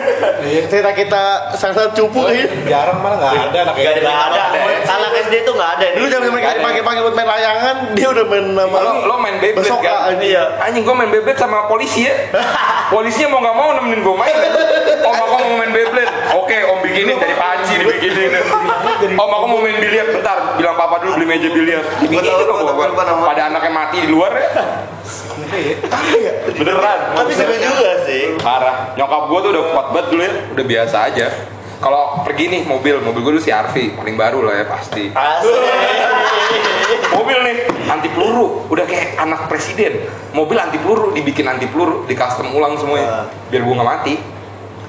cerita 0.69 0.91
kita 0.91 1.23
sangat 1.55 1.91
cupu 1.93 2.23
ya. 2.29 2.47
Jarang 2.63 3.01
malah 3.01 3.17
nggak 3.17 3.33
ada 3.51 3.57
anak 3.65 3.75
ada 3.75 3.99
Nggak 3.99 4.19
ada. 4.31 4.41
Anak 4.87 5.11
SD 5.27 5.33
itu 5.43 5.51
nggak 5.51 5.71
ada. 5.75 5.85
Dulu 5.97 6.07
zaman 6.07 6.29
mereka 6.29 6.49
dipanggil-panggil 6.55 7.01
buat 7.03 7.15
main 7.15 7.27
layangan, 7.27 7.75
dia 7.93 8.07
udah 8.07 8.23
main 8.23 8.45
nama 8.53 8.77
lo, 8.77 8.91
lo 9.03 9.15
main 9.17 9.35
Besoka, 9.41 9.81
kan? 9.81 10.13
anjing. 10.13 10.31
Iya. 10.31 10.43
Anjing 10.61 10.83
gue 10.85 10.95
main 10.95 11.09
Beyblade 11.09 11.39
sama 11.39 11.65
polisi 11.65 12.05
ya 12.05 12.13
Polisinya 12.93 13.27
mau 13.33 13.39
gak 13.41 13.55
mau 13.55 13.69
nemenin 13.73 13.99
gue 14.05 14.15
main 14.15 14.35
Om 15.07 15.17
aku 15.17 15.35
mau 15.41 15.55
main 15.57 15.71
Beyblade 15.71 15.96
Oke 16.47 16.63
om 16.63 16.79
bikinin 16.79 17.19
dari 17.19 17.35
panci 17.35 17.75
dibikinin 17.75 18.31
Om 19.19 19.31
aku 19.35 19.45
mau 19.51 19.59
main 19.59 19.83
biliar 19.83 20.07
Bentar. 20.15 20.55
Bilang 20.55 20.79
papa 20.79 21.03
dulu 21.03 21.19
beli 21.19 21.27
meja 21.27 21.51
biliar. 21.51 21.83
Tahu, 21.83 22.07
gua 22.07 22.71
gua 22.71 22.87
tahu, 22.87 22.87
lupa 22.95 23.03
namanya. 23.03 23.27
Pada 23.27 23.41
anaknya 23.51 23.71
mati 23.75 23.97
di 23.99 24.07
luar. 24.07 24.31
Ya 24.31 24.47
Beneran. 26.55 26.99
Tapi 27.19 27.31
seru 27.35 27.51
juga 27.59 28.07
sih. 28.07 28.39
Parah. 28.39 28.95
Nyokap 28.95 29.27
gue 29.27 29.39
tuh 29.43 29.51
udah 29.59 29.63
kuat 29.75 29.87
banget 29.91 30.07
dulu 30.07 30.21
ya. 30.23 30.31
Udah 30.55 30.65
biasa 30.71 30.97
aja. 31.11 31.27
Kalau 31.83 32.23
pergi 32.23 32.47
nih 32.47 32.61
mobil, 32.63 32.95
mobil 33.03 33.21
gue 33.27 33.31
dulu 33.35 33.43
CRV 33.43 33.99
paling 33.99 34.15
baru 34.15 34.39
lah 34.47 34.63
ya 34.63 34.65
pasti. 34.71 35.11
Mobil 37.11 37.37
nih 37.43 37.55
anti 37.91 38.07
peluru, 38.07 38.65
udah 38.71 38.87
kayak 38.87 39.19
anak 39.19 39.51
presiden. 39.51 40.07
Mobil 40.31 40.57
anti 40.57 40.79
peluru 40.79 41.11
dibikin 41.11 41.45
anti 41.45 41.67
peluru, 41.69 42.07
di 42.09 42.17
custom 42.17 42.49
ulang 42.55 42.79
semuanya, 42.79 43.29
biar 43.53 43.61
gue 43.61 43.75
nggak 43.77 43.89
mati. 43.93 44.13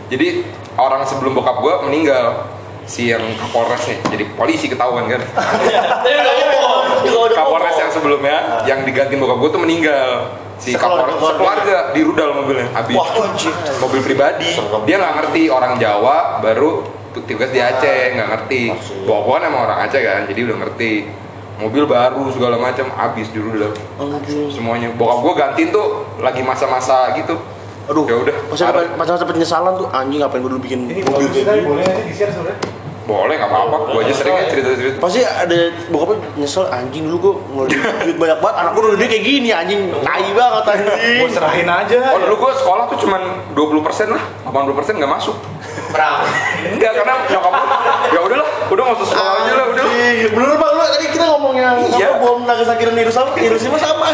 Jadi 0.09 0.41
orang 0.79 1.03
sebelum 1.03 1.35
bokap 1.35 1.59
gue 1.61 1.75
meninggal 1.91 2.47
si 2.89 3.13
yang 3.13 3.21
Kapolres 3.37 3.85
nih, 3.85 3.99
jadi 4.09 4.25
polisi 4.33 4.65
ketahuan 4.71 5.05
kan. 5.13 5.21
Kapolres 7.37 7.77
yang 7.77 7.93
sebelumnya 7.93 8.65
yang 8.65 8.87
digantiin 8.87 9.21
bokap 9.21 9.39
gue 9.45 9.51
tuh 9.53 9.61
meninggal. 9.61 10.41
Si 10.57 10.73
Kapolres 10.73 11.21
sekeluarga 11.21 11.93
di 11.93 12.01
rudal 12.01 12.33
mobilnya 12.33 12.73
habis. 12.73 12.97
Mobil 13.83 14.01
pribadi. 14.01 14.57
Dia 14.89 14.97
nggak 14.97 15.15
ngerti 15.21 15.43
orang 15.53 15.77
Jawa 15.77 16.41
baru 16.41 16.87
tugas 17.29 17.51
di 17.51 17.61
Aceh 17.61 18.17
nggak 18.17 18.29
ngerti. 18.33 18.63
Bokap 19.05 19.43
kan 19.43 19.43
emang 19.51 19.61
orang 19.69 19.79
Aceh 19.85 20.01
kan, 20.01 20.25
jadi 20.25 20.49
udah 20.49 20.57
ngerti. 20.65 20.93
Mobil 21.59 21.91
baru 21.91 22.31
segala 22.31 22.55
macam 22.55 22.87
habis 22.95 23.29
di 23.35 23.43
rudal. 23.43 23.75
Semuanya. 24.55 24.95
Bokap 24.95 25.19
gue 25.27 25.35
gantiin 25.37 25.69
tuh 25.75 26.07
lagi 26.23 26.41
masa-masa 26.41 27.13
gitu. 27.19 27.37
Aduh, 27.89 28.05
Ya 28.05 28.17
udah. 28.21 28.35
Ada 28.53 28.81
macam-macam 29.01 29.27
penyesalan 29.33 29.73
tuh 29.81 29.89
anjing 29.89 30.21
ngapain 30.21 30.45
gue 30.45 30.51
dulu 30.53 30.61
bikin 30.61 30.93
Ini 30.93 31.01
mobil 31.09 31.29
kita 31.33 31.57
boleh 31.65 31.85
aja 31.89 32.03
di 32.05 32.13
share 32.13 32.33
sebenarnya. 32.33 32.61
Boleh 33.09 33.41
nggak 33.41 33.49
apa-apa. 33.49 33.77
Gue 33.89 34.01
aja 34.05 34.13
sering 34.13 34.37
ya 34.37 34.45
cerita-cerita. 34.53 34.97
Pasti 35.01 35.25
ada 35.25 35.59
bokapnya 35.89 36.17
nyesel 36.37 36.69
anjing 36.69 37.09
dulu 37.09 37.17
gue 37.17 37.33
ngeluarin 37.49 37.81
duit 38.05 38.17
banyak 38.21 38.39
banget 38.45 38.57
anak 38.61 38.71
gue 38.77 38.83
udah 38.85 38.93
gede 39.01 39.07
kayak 39.09 39.25
gini 39.25 39.49
anjing 39.49 39.81
tai 40.05 40.29
banget 40.37 40.65
anjing 40.69 41.17
Gue 41.17 41.29
serahin 41.33 41.69
aja. 41.73 41.97
Oh 42.13 42.21
dulu 42.21 42.35
gue 42.45 42.53
sekolah 42.61 42.85
tuh 42.93 42.99
cuman 43.01 43.23
20% 43.57 44.13
lah, 44.13 44.23
80% 44.45 45.01
nggak 45.01 45.13
masuk. 45.17 45.37
Perang. 45.89 46.21
Enggak 46.69 46.93
karena 47.01 47.15
nyokap 47.33 47.53
gue, 47.57 47.69
ya 48.13 48.19
nggak 48.89 48.97
usah 48.97 49.09
sekolah 49.11 49.33
aja 49.35 49.53
lah, 49.53 49.67
udah. 49.69 49.85
Anjing. 49.85 50.31
bener 50.31 50.55
bang 50.55 50.73
lu 50.73 50.83
tadi 50.89 51.07
kita 51.09 51.25
ngomongnya 51.27 51.69
Iya. 51.91 52.07
apa 52.09 52.17
bom 52.19 52.39
Nagasaki 52.43 52.83
dan 52.83 52.97
Hiroshima 52.97 53.31
Hiroshima 53.37 53.77
sama 53.77 54.07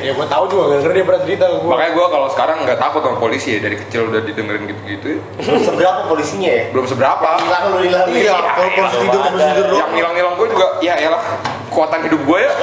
Ya 0.00 0.12
gue 0.12 0.26
tahu 0.26 0.44
juga 0.48 0.62
gara-gara 0.68 0.92
dia 0.92 1.04
pernah 1.04 1.20
cerita 1.20 1.44
ke 1.46 1.56
gue. 1.56 1.68
Makanya 1.68 1.92
gue 1.92 2.06
kalau 2.08 2.28
sekarang 2.28 2.56
nggak 2.64 2.78
takut 2.78 3.00
sama 3.00 3.16
polisi 3.16 3.48
ya 3.52 3.60
dari 3.60 3.76
kecil 3.76 4.08
udah 4.08 4.20
didengerin 4.20 4.62
gitu-gitu 4.66 5.06
ya. 5.06 5.18
Seberapa 5.60 6.00
polisinya 6.06 6.50
ya? 6.50 6.64
Belum 6.70 6.84
seberapa. 6.84 7.28
Hilang 7.38 7.64
lu 7.68 7.78
hilang. 7.80 8.06
iya 8.10 8.34
kalau 8.34 8.70
polisi 8.72 8.96
tidur 8.98 9.20
polisi 9.22 9.46
tidur 9.46 9.66
doang 9.68 9.78
Yang 9.78 9.92
hilang-hilang 9.94 10.34
gue 10.34 10.46
juga, 10.48 10.66
ya 10.80 10.94
elah 10.98 11.22
kekuatan 11.68 12.00
hidup 12.08 12.20
gue 12.20 12.38
ya. 12.40 12.50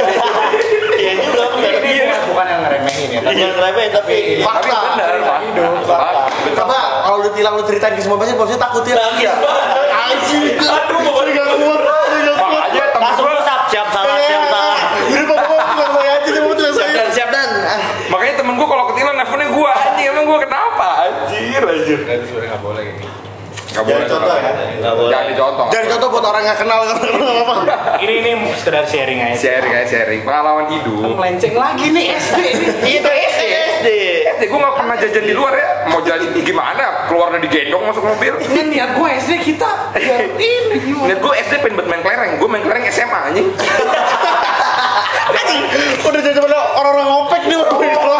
Iya 0.97 1.12
juga 1.21 1.43
benar. 1.53 1.73
Bukan, 1.77 2.19
bukan 2.27 2.45
yang 2.49 2.62
ngeremehin 2.65 3.10
ya. 3.13 3.19
Jangan 3.21 3.57
remeh 3.62 3.88
tapi 3.93 4.15
Tapi 4.33 4.41
fakta 4.41 4.77
benar, 4.97 5.13
Pak. 5.21 5.39
fakta 5.86 6.21
karena 6.47 6.79
kalau 7.03 7.17
lu 7.21 7.29
tilang 7.31 7.53
lu 7.53 7.63
ceritain 7.63 7.93
ke 7.93 8.01
semua 8.01 8.17
pasti 8.17 8.33
polisi 8.33 8.57
takut 8.57 8.81
ya 8.81 8.95
Nangis 8.97 9.29
anjing 10.08 10.43
aduh 10.58 11.00
pokoknya 11.02 11.32
gak 11.34 11.48
kuat 11.54 11.82
Makanya 12.38 12.86
Langsung 12.98 13.26
gue, 13.26 13.39
siap 13.39 13.62
siap 13.70 13.88
salah 13.89 14.17
siap 14.20 14.43
salah. 14.48 14.78
jadi 15.06 15.24
pokoknya 15.24 15.60
bukan 15.62 15.88
gue 15.88 16.04
aja 16.04 16.30
cuma 16.34 16.50
tuh 16.52 16.65
Siap 16.74 16.89
dan 16.91 17.10
siap 17.10 17.30
dan. 17.30 17.50
Makanya 18.08 18.34
temen 18.36 18.54
gue 18.56 18.67
kalau 18.67 18.86
ketilang 18.89 19.15
nelfonnya 19.15 19.48
gue 19.48 19.70
anjing, 19.70 20.06
emang 20.08 20.26
gue 20.26 20.39
kenapa? 20.41 20.88
Anjir, 21.00 21.62
anjir. 21.62 21.98
Berarti 22.02 22.26
sebenarnya 22.26 22.50
nggak 22.50 22.63
boleh 22.63 22.82
kayak 22.84 22.98
gitu. 22.98 23.15
Gak 23.67 23.84
boleh. 23.84 23.93
Jangan 23.93 24.10
contoh 24.10 24.34
ya. 24.34 24.52
Jangan 24.82 25.28
dicontoh. 25.30 25.65
jadi 25.70 25.86
contoh 25.88 26.08
buat 26.10 26.26
orang 26.26 26.43
yang 26.43 26.58
kenal 26.58 26.80
nggak 26.82 27.00
kenal 27.06 27.36
apa 27.38 27.56
Ini 28.02 28.13
ini 28.17 28.32
sekedar 28.58 28.84
sharing 28.84 29.20
aja. 29.22 29.38
Sharing 29.38 29.74
aja 29.76 29.86
sharing, 29.88 30.22
pengalaman 30.26 30.65
hidup. 30.74 31.13
Melenceng 31.13 31.54
lagi 31.54 31.86
nih 31.88 32.06
SD 32.17 32.38
ini. 32.41 32.67
Itu 32.98 33.10
SD. 34.38 34.43
Eh, 34.43 34.47
gue 34.47 34.60
gak 34.60 34.76
pernah 34.76 34.95
jajan 34.95 35.23
di 35.23 35.34
luar 35.34 35.54
ya. 35.54 35.67
Mau 35.88 36.02
jalan 36.02 36.30
gimana? 36.38 36.86
Keluar 37.06 37.28
dari 37.32 37.47
gendong 37.47 37.84
masuk 37.84 38.04
mobil. 38.06 38.34
Ini 38.39 38.62
niat 38.67 38.89
gue 38.93 39.08
SD 39.19 39.32
kita. 39.43 39.71
Ya, 39.97 40.15
ini? 40.30 40.78
Lihat 41.04 41.19
gue 41.19 41.34
SD 41.41 41.54
pengen 41.60 41.76
buat 41.76 41.88
main 41.88 42.02
kelereng. 42.02 42.32
Gue 42.38 42.47
main 42.47 42.62
kelereng 42.62 42.86
SMA 42.88 43.19
anjing. 43.26 43.47
anjing 45.28 45.62
udah 46.00 46.21
jadi 46.23 46.39
pada 46.39 46.58
orang-orang 46.73 47.08
ngopek 47.08 47.41
nih 47.43 47.58
orang 47.58 47.73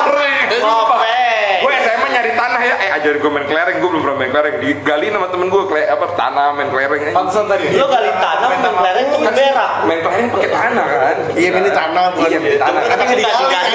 orang 0.04 0.34
Ngopek. 0.58 1.56
Gue 1.60 1.72
SMA 1.78 2.08
nyari 2.10 2.32
tanah 2.34 2.62
ya. 2.62 2.76
Eh 2.78 2.90
ajarin 2.94 3.20
gue 3.20 3.32
main 3.32 3.46
kelereng. 3.46 3.76
Gue 3.78 3.90
belum 3.90 4.02
pernah 4.04 4.18
main 4.18 4.32
kelereng. 4.32 4.56
Digali 4.60 5.06
sama 5.08 5.28
temen 5.30 5.48
gue 5.48 5.64
kele 5.66 5.84
apa 5.86 6.06
tanah 6.14 6.48
main 6.54 6.68
kelereng. 6.68 7.02
Pantesan 7.14 7.46
tadi. 7.46 7.66
Lo 7.74 7.88
kali 7.88 8.10
tanam 8.12 8.48
main 8.50 8.62
kelereng 8.64 9.06
tuh 9.08 9.20
berak. 9.22 9.72
Main 9.86 10.00
kelereng 10.02 10.28
pakai 10.30 10.50
tanah 10.50 10.86
kan. 10.88 11.16
iya 11.34 11.50
ini 11.50 11.72
tanah 11.72 12.04
bukan 12.12 12.28
Iya, 12.28 12.38
ini 12.40 12.58
tanah. 12.58 12.82
tapi 12.84 13.04
nggak 13.06 13.18
Dikali. 13.18 13.74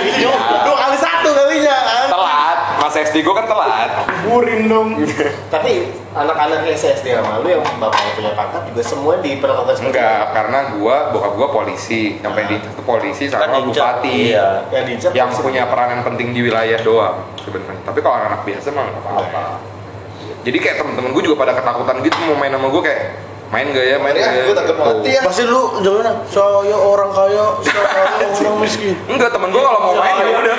dua 0.63 0.77
kali 0.77 0.97
satu 0.99 1.29
kalinya 1.33 1.77
kan 1.79 2.07
Masa 2.93 3.09
SD 3.09 3.25
gue 3.25 3.33
kan 3.33 3.49
telat. 3.49 4.05
Burin 4.29 4.69
dong. 4.69 5.01
Tapi 5.55 5.89
anak-anak 6.13 6.69
SD 6.77 7.09
sama 7.09 7.41
lu 7.41 7.49
yang 7.49 7.65
bapaknya 7.81 8.13
punya 8.13 8.33
pangkat 8.37 8.69
juga 8.69 8.83
semua 8.85 9.17
diperlakukan 9.25 9.81
seperti 9.81 9.97
Enggak, 9.97 10.25
karena 10.37 10.59
gue 10.77 10.97
bokap 11.17 11.33
gue 11.41 11.49
polisi. 11.49 12.03
Sampai 12.21 12.53
di 12.53 12.61
itu 12.61 12.83
polisi 12.85 13.33
sama 13.33 13.49
Kan 13.49 13.65
bupati. 13.65 14.37
Iya. 14.37 14.69
itu. 14.69 14.77
yang 14.77 14.85
diincar 14.85 15.11
Yang 15.17 15.31
punya 15.41 15.65
peranan 15.73 16.05
penting 16.05 16.37
di 16.37 16.41
wilayah 16.45 16.77
doang 16.85 17.17
sebenarnya. 17.41 17.81
Tapi 17.81 17.99
kalau 18.05 18.17
anak 18.29 18.45
biasa 18.45 18.69
mah 18.77 18.85
nggak 18.85 19.03
apa-apa. 19.09 19.43
Jadi 20.45 20.59
kayak 20.61 20.77
temen-temen 20.85 21.11
gue 21.17 21.23
juga 21.25 21.37
pada 21.49 21.57
ketakutan 21.57 21.97
gitu 22.05 22.17
mau 22.29 22.37
main 22.37 22.53
sama 22.53 22.69
gue 22.69 22.83
kayak 22.85 23.03
main 23.53 23.67
gak 23.69 23.85
ya? 23.85 23.97
Main 24.01 24.15
Ya, 24.15 24.25
gak 24.25 24.33
ya? 24.33 24.43
gue 24.43 24.57
takut 24.57 24.77
mati 24.77 25.09
ya. 25.13 25.21
pasti 25.23 25.45
lu 25.45 25.63
jangan 25.79 26.17
saya 26.25 26.73
orang 26.75 27.11
kaya 27.13 27.45
saya 27.61 28.49
orang 28.49 28.59
miskin. 28.65 28.97
Enggak 29.07 29.29
temen 29.29 29.53
gue 29.53 29.61
kalau 29.61 29.81
mau 29.83 29.95
main 29.95 30.15
ya 30.17 30.29
udah. 30.33 30.57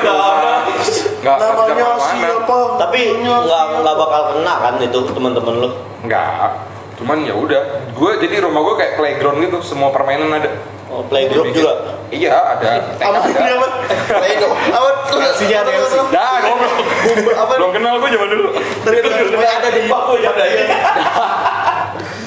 nggak 1.24 1.38
namanya 1.40 1.74
nggak 1.74 1.98
siapa 2.06 2.58
Tapi 2.78 3.00
nggak 3.18 3.42
nggak 3.82 3.96
bakal 3.96 4.22
kena 4.30 4.54
kan 4.60 4.74
itu 4.78 5.00
teman-teman 5.10 5.54
lo. 5.58 5.70
nggak 6.04 6.50
cuman 6.94 7.18
ya 7.26 7.34
udah. 7.34 7.62
Gue 7.92 8.12
jadi 8.22 8.36
rumah 8.40 8.62
gue 8.62 8.76
kayak 8.78 8.94
playground 8.96 9.42
gitu 9.42 9.58
semua 9.66 9.90
permainan 9.90 10.30
ada. 10.30 10.54
Oh, 10.94 11.02
playgroup 11.10 11.50
juga. 11.50 11.98
iya 12.14 12.38
ada. 12.54 12.94
Apa 12.94 13.26
ini 13.26 13.34
ada 13.34 13.58
apa? 13.58 13.68
Play-Doh. 14.14 14.54
apa 14.54 14.90
yang 15.18 15.34
sih. 15.34 15.50
dah 15.50 16.34
goblok. 16.46 16.74
Bumbu 17.02 17.32
apa 17.34 17.54
belum 17.58 17.72
kenal 17.74 17.94
gue 17.98 18.10
zaman 18.14 18.28
dulu. 18.30 18.50
Semuanya 18.86 19.54
ada 19.58 19.70
di 19.74 19.82
Aku 19.90 20.14
ya 20.22 20.30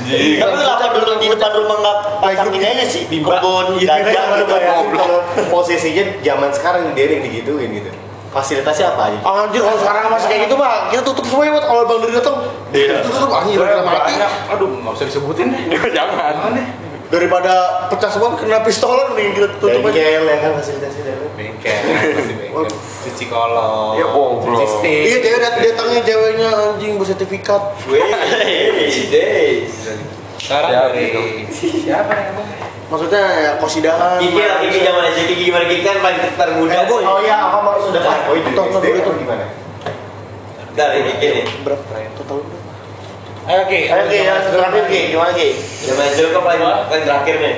Tapi 0.07 0.55
kenapa 0.63 0.85
dulu 0.95 1.13
di 1.19 1.27
depan 1.35 1.53
rumah 1.59 1.77
nggak 1.83 1.97
pasang 2.23 2.49
ini 2.55 2.67
aja 2.67 2.85
sih? 2.87 3.03
Kebun, 3.11 3.67
gajah, 3.83 4.13
Jangan 4.15 4.37
lu 4.39 4.45
bayangin 4.47 4.87
goblok. 4.87 5.01
kalau 5.03 5.19
posisinya 5.51 6.05
zaman 6.23 6.51
sekarang 6.55 6.83
dia 6.95 7.07
yang 7.11 7.23
digituin 7.27 7.71
gitu. 7.75 7.91
Fasilitasnya 8.31 8.93
apa 8.93 9.03
aja? 9.09 9.19
Anjir 9.25 9.65
kalau 9.65 9.79
sekarang 9.81 10.13
masih 10.13 10.29
kayak 10.29 10.41
gitu 10.45 10.55
mah 10.61 10.93
kita 10.93 11.01
tutup 11.01 11.25
semua 11.25 11.49
ya 11.49 11.53
buat 11.57 11.65
kalau 11.65 11.83
bang 11.89 11.99
Duri 12.05 12.13
datang. 12.21 12.37
Iya. 12.69 12.97
Tutup 13.01 13.31
anjir. 13.33 13.59
Aduh, 14.53 14.69
nggak 14.85 14.93
usah 14.93 15.07
disebutin 15.09 15.47
deh. 15.57 15.63
jangan 15.97 16.53
Daripada 17.07 17.53
pecah 17.87 18.11
semua 18.11 18.35
kena 18.35 18.67
pistolan 18.67 19.15
mending 19.15 19.31
kita 19.39 19.49
tutup 19.63 19.79
aja. 19.79 19.95
Bengkel 19.95 20.25
ya 20.27 20.37
kan 20.43 20.51
fasilitasnya 20.59 21.03
ada. 21.07 21.27
Bengkel, 21.39 21.79
pasti 22.19 22.35
bengkel. 22.35 22.67
Cuci 23.07 23.25
kolong. 23.31 23.95
Ya, 23.95 24.07
goblok. 24.11 24.59
Cuci 24.59 24.67
stick. 24.67 25.03
Iya 25.07 25.17
cewek 25.23 25.39
dat- 25.39 25.61
datangnya 25.63 26.01
ceweknya 26.03 26.49
anjing 26.51 26.93
bersertifikat. 26.99 27.63
Sekarang 30.37 30.71
Ya, 30.71 30.81
dari 30.91 31.11
gitu. 31.11 31.21
siapa 31.87 32.13
yang 32.13 32.35
ngomong? 32.39 32.49
Maksudnya 32.87 33.23
ya 33.35 33.53
kosidahan. 33.59 34.19
Kiki 34.23 34.43
lah, 34.47 34.59
Kiki 34.63 34.79
zaman 34.79 35.03
SD, 35.11 35.21
Kiki 35.27 35.43
gimana? 35.51 35.65
Kiki 35.67 35.83
kan 35.83 35.99
paling 35.99 36.19
termuda. 36.39 36.75
Eh. 36.87 37.03
Oh 37.03 37.19
iya, 37.19 37.37
apa 37.51 37.59
pakai 37.67 37.83
oh, 38.31 38.35
SD 38.39 38.55
tong. 38.55 38.69
atau 38.71 39.15
gimana? 39.19 39.45
Dari 40.71 40.99
Kiki 41.03 41.27
nih. 41.35 41.45
Berapa 41.67 41.83
total? 42.15 42.39
Ayo 43.47 43.63
Ki. 43.71 43.87
Ayo 43.87 44.05
Ki, 44.11 44.19
yang 44.27 44.43
terakhir 44.51 44.85
Ki, 44.91 45.01
gimana 45.15 45.31
Ki? 45.31 45.55
Zaman 45.87 46.03
SD 46.11 46.35
kan 46.35 46.43
paling 46.43 46.63
paling 46.91 47.05
terakhir 47.07 47.35
nih. 47.39 47.55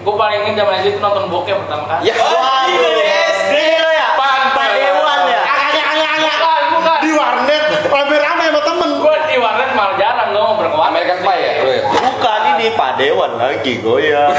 Gue 0.00 0.14
paling 0.16 0.38
ingin 0.48 0.54
zaman 0.56 0.80
SD 0.80 0.96
itu 0.96 1.00
nonton 1.04 1.28
bokep 1.28 1.60
pertama 1.60 1.84
kali. 1.84 2.08
ya 2.08 2.14
Wah, 2.16 2.64
ini 2.64 2.76
dari 2.80 3.04
SD 3.28 3.52
lo 3.84 3.90
ya? 3.92 4.08
Pantai. 4.16 4.68
Dewan 4.80 5.20
ya? 5.28 5.42
Agak 5.44 5.86
agak. 5.92 6.12
Bukan, 6.24 6.60
bukan. 6.72 6.98
Di 7.04 7.10
warnet 7.12 7.64
rame-rame 7.84 8.44
sama 8.48 8.60
temen. 8.64 8.90
Gue 8.96 9.16
di 9.28 9.36
warnet 9.36 9.70
malah 9.76 9.94
jarang 10.00 10.28
gue 10.32 10.40
mau 10.40 10.56
berkawan. 10.56 10.88
American 10.88 11.18
Pie 11.20 11.36
ya 11.44 11.52
ya 11.68 11.82
Bukan 12.00 12.40
ini 12.56 12.66
Pak 12.72 12.90
Dewan 12.96 13.30
lagi 13.36 13.72
goyang. 13.84 14.32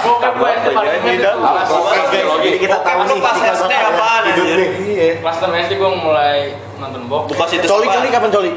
Bokep 0.00 0.32
gue 0.32 0.48
SD 0.48 0.68
paling 0.72 0.90
oke. 0.96 2.16
Jadi 2.40 2.58
kita 2.64 2.78
tahu 2.80 3.00
nih 3.04 3.18
pas 3.20 3.36
SD 3.36 3.72
apaan, 3.84 4.22
hidup 4.32 4.46
nih. 4.48 4.68
Iya. 4.96 5.08
6 5.20 5.64
SD 5.68 5.72
gue 5.76 5.90
mulai 6.00 6.56
nonton 6.80 7.04
bokep. 7.04 7.36
Bukan 7.36 7.46
situ 7.52 7.68
Coli 7.68 7.84
coli 7.84 8.08
kapan 8.08 8.32
coli? 8.32 8.52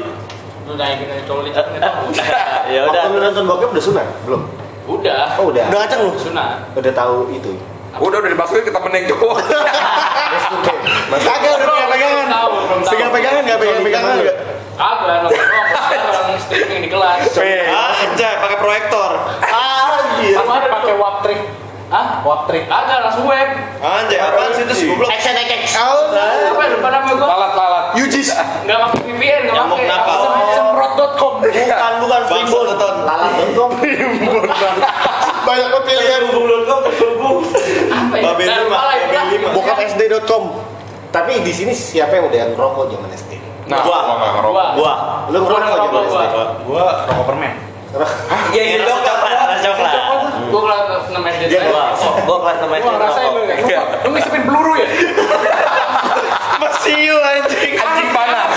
Lu 0.70 0.78
naikin 0.78 1.10
aja 1.10 1.24
coli 1.26 1.50
nggak 1.50 1.66
tahu. 1.82 2.06
Ya 2.70 2.86
udah. 2.86 3.02
Waktu 3.10 3.18
lu 3.18 3.26
nonton 3.26 3.44
bokep 3.50 3.68
udah 3.74 3.82
sunat? 3.82 4.06
Belum? 4.22 4.46
Udah. 4.86 5.34
Oh 5.42 5.50
udah. 5.50 5.66
Udah 5.66 5.78
ngaceng 5.82 6.00
lu. 6.06 6.14
Sunat. 6.14 6.70
Udah 6.78 6.92
tahu 6.94 7.26
itu. 7.34 7.58
udah 7.98 8.22
udah 8.22 8.30
dimasukin 8.30 8.62
kita 8.70 8.78
meneng 8.86 9.02
cowok 9.10 9.34
Kagak 11.10 11.50
udah 11.58 11.66
pegang 11.66 11.90
pegangan. 11.90 12.26
Tahu, 12.30 12.50
belum 12.54 12.80
tahu. 12.86 12.92
Pegang 12.94 13.10
pegangan 13.10 13.42
enggak 13.42 13.58
pegang 13.58 13.82
pegangan 13.82 14.12
enggak? 14.14 14.36
Kagak 14.78 15.16
nonton. 15.26 15.42
Pas 15.74 15.82
sekarang 15.90 16.38
streaming 16.38 16.80
di 16.86 16.90
kelas. 16.94 17.18
Anjay, 17.34 18.34
pakai 18.38 18.58
proyektor. 18.62 19.10
Anjir. 19.42 20.34
Pas 20.38 20.46
ada 20.54 20.68
pakai 20.70 20.94
wap 20.94 21.16
trick. 21.26 21.40
Hah? 21.90 22.22
Wap 22.22 22.40
trick? 22.46 22.70
Kagak 22.70 22.98
langsung 23.10 23.26
web. 23.26 23.48
Anjay, 23.82 24.18
apaan 24.22 24.54
sih 24.54 24.62
itu 24.62 24.94
goblok? 24.94 25.10
Action 25.10 25.34
action. 25.34 25.82
Oh, 25.82 26.14
Apa 26.14 26.62
lupa 26.70 26.88
nama 26.94 27.10
gue? 27.10 27.26
lalat 27.26 27.52
Yujis. 27.94 28.28
Nggak 28.62 28.78
pakai 28.80 29.00
VPN, 29.02 29.40
nggak 29.42 29.54
Nyamuk 29.56 29.76
pakai. 29.76 29.88
nakal. 29.88 30.18
Sem- 30.20 30.48
Semprot.com. 30.52 31.32
Bukan, 31.40 31.92
bukan 31.98 32.20
Freebird. 32.26 32.68
Lalat.com. 33.00 33.70
Banyak 35.46 35.66
banget 35.66 35.84
pilihan. 35.84 36.20
Hubung.com 36.28 36.78
terhubung. 36.86 37.36
Apa 37.88 38.14
ya? 38.14 38.22
Babe 38.28 38.42
Saya 38.42 38.58
lima, 38.58 38.68
lupa 38.68 38.80
lah 38.80 38.94
itu 38.94 39.04
babe 39.04 39.16
lah. 39.16 39.24
lima. 39.26 39.48
Bokapsd.com. 39.50 40.42
Tapi 41.10 41.32
di 41.42 41.50
sini 41.50 41.72
siapa 41.72 42.12
yang 42.12 42.28
udah 42.28 42.54
ngerokok 42.54 42.84
zaman 42.88 43.10
SD? 43.10 43.32
Nah, 43.66 43.82
Gua. 43.82 43.98
gua. 44.06 44.28
Gua. 44.44 44.64
Gua. 44.74 44.92
Lu 45.26 45.38
ngerokok 45.40 45.58
Gua 45.58 45.78
zaman 45.80 46.02
SD? 46.04 46.24
gua. 46.28 46.44
Gua 46.62 46.84
rokok 47.04 47.24
permen. 47.26 47.54
Iya, 48.50 48.62
iya, 48.64 48.76
coklat, 48.86 49.18
coklat. 49.58 49.98
Gua 50.46 50.60
kelas 50.62 51.10
6 51.10 51.18
SD. 51.26 51.42
Gua 52.22 52.36
kelas 52.38 52.56
enam 52.60 52.70
SD 52.70 52.82
Gua 52.84 52.92
ngerasain 52.94 53.28
lu 53.28 53.40
ya. 53.42 53.80
Lu 54.00 54.08
ngisipin 54.12 54.42
peluru 54.44 54.72
ya? 54.76 54.86
Mesiu 56.90 57.16
anjing. 57.22 57.72
Anjing 57.78 58.08
panas. 58.10 58.54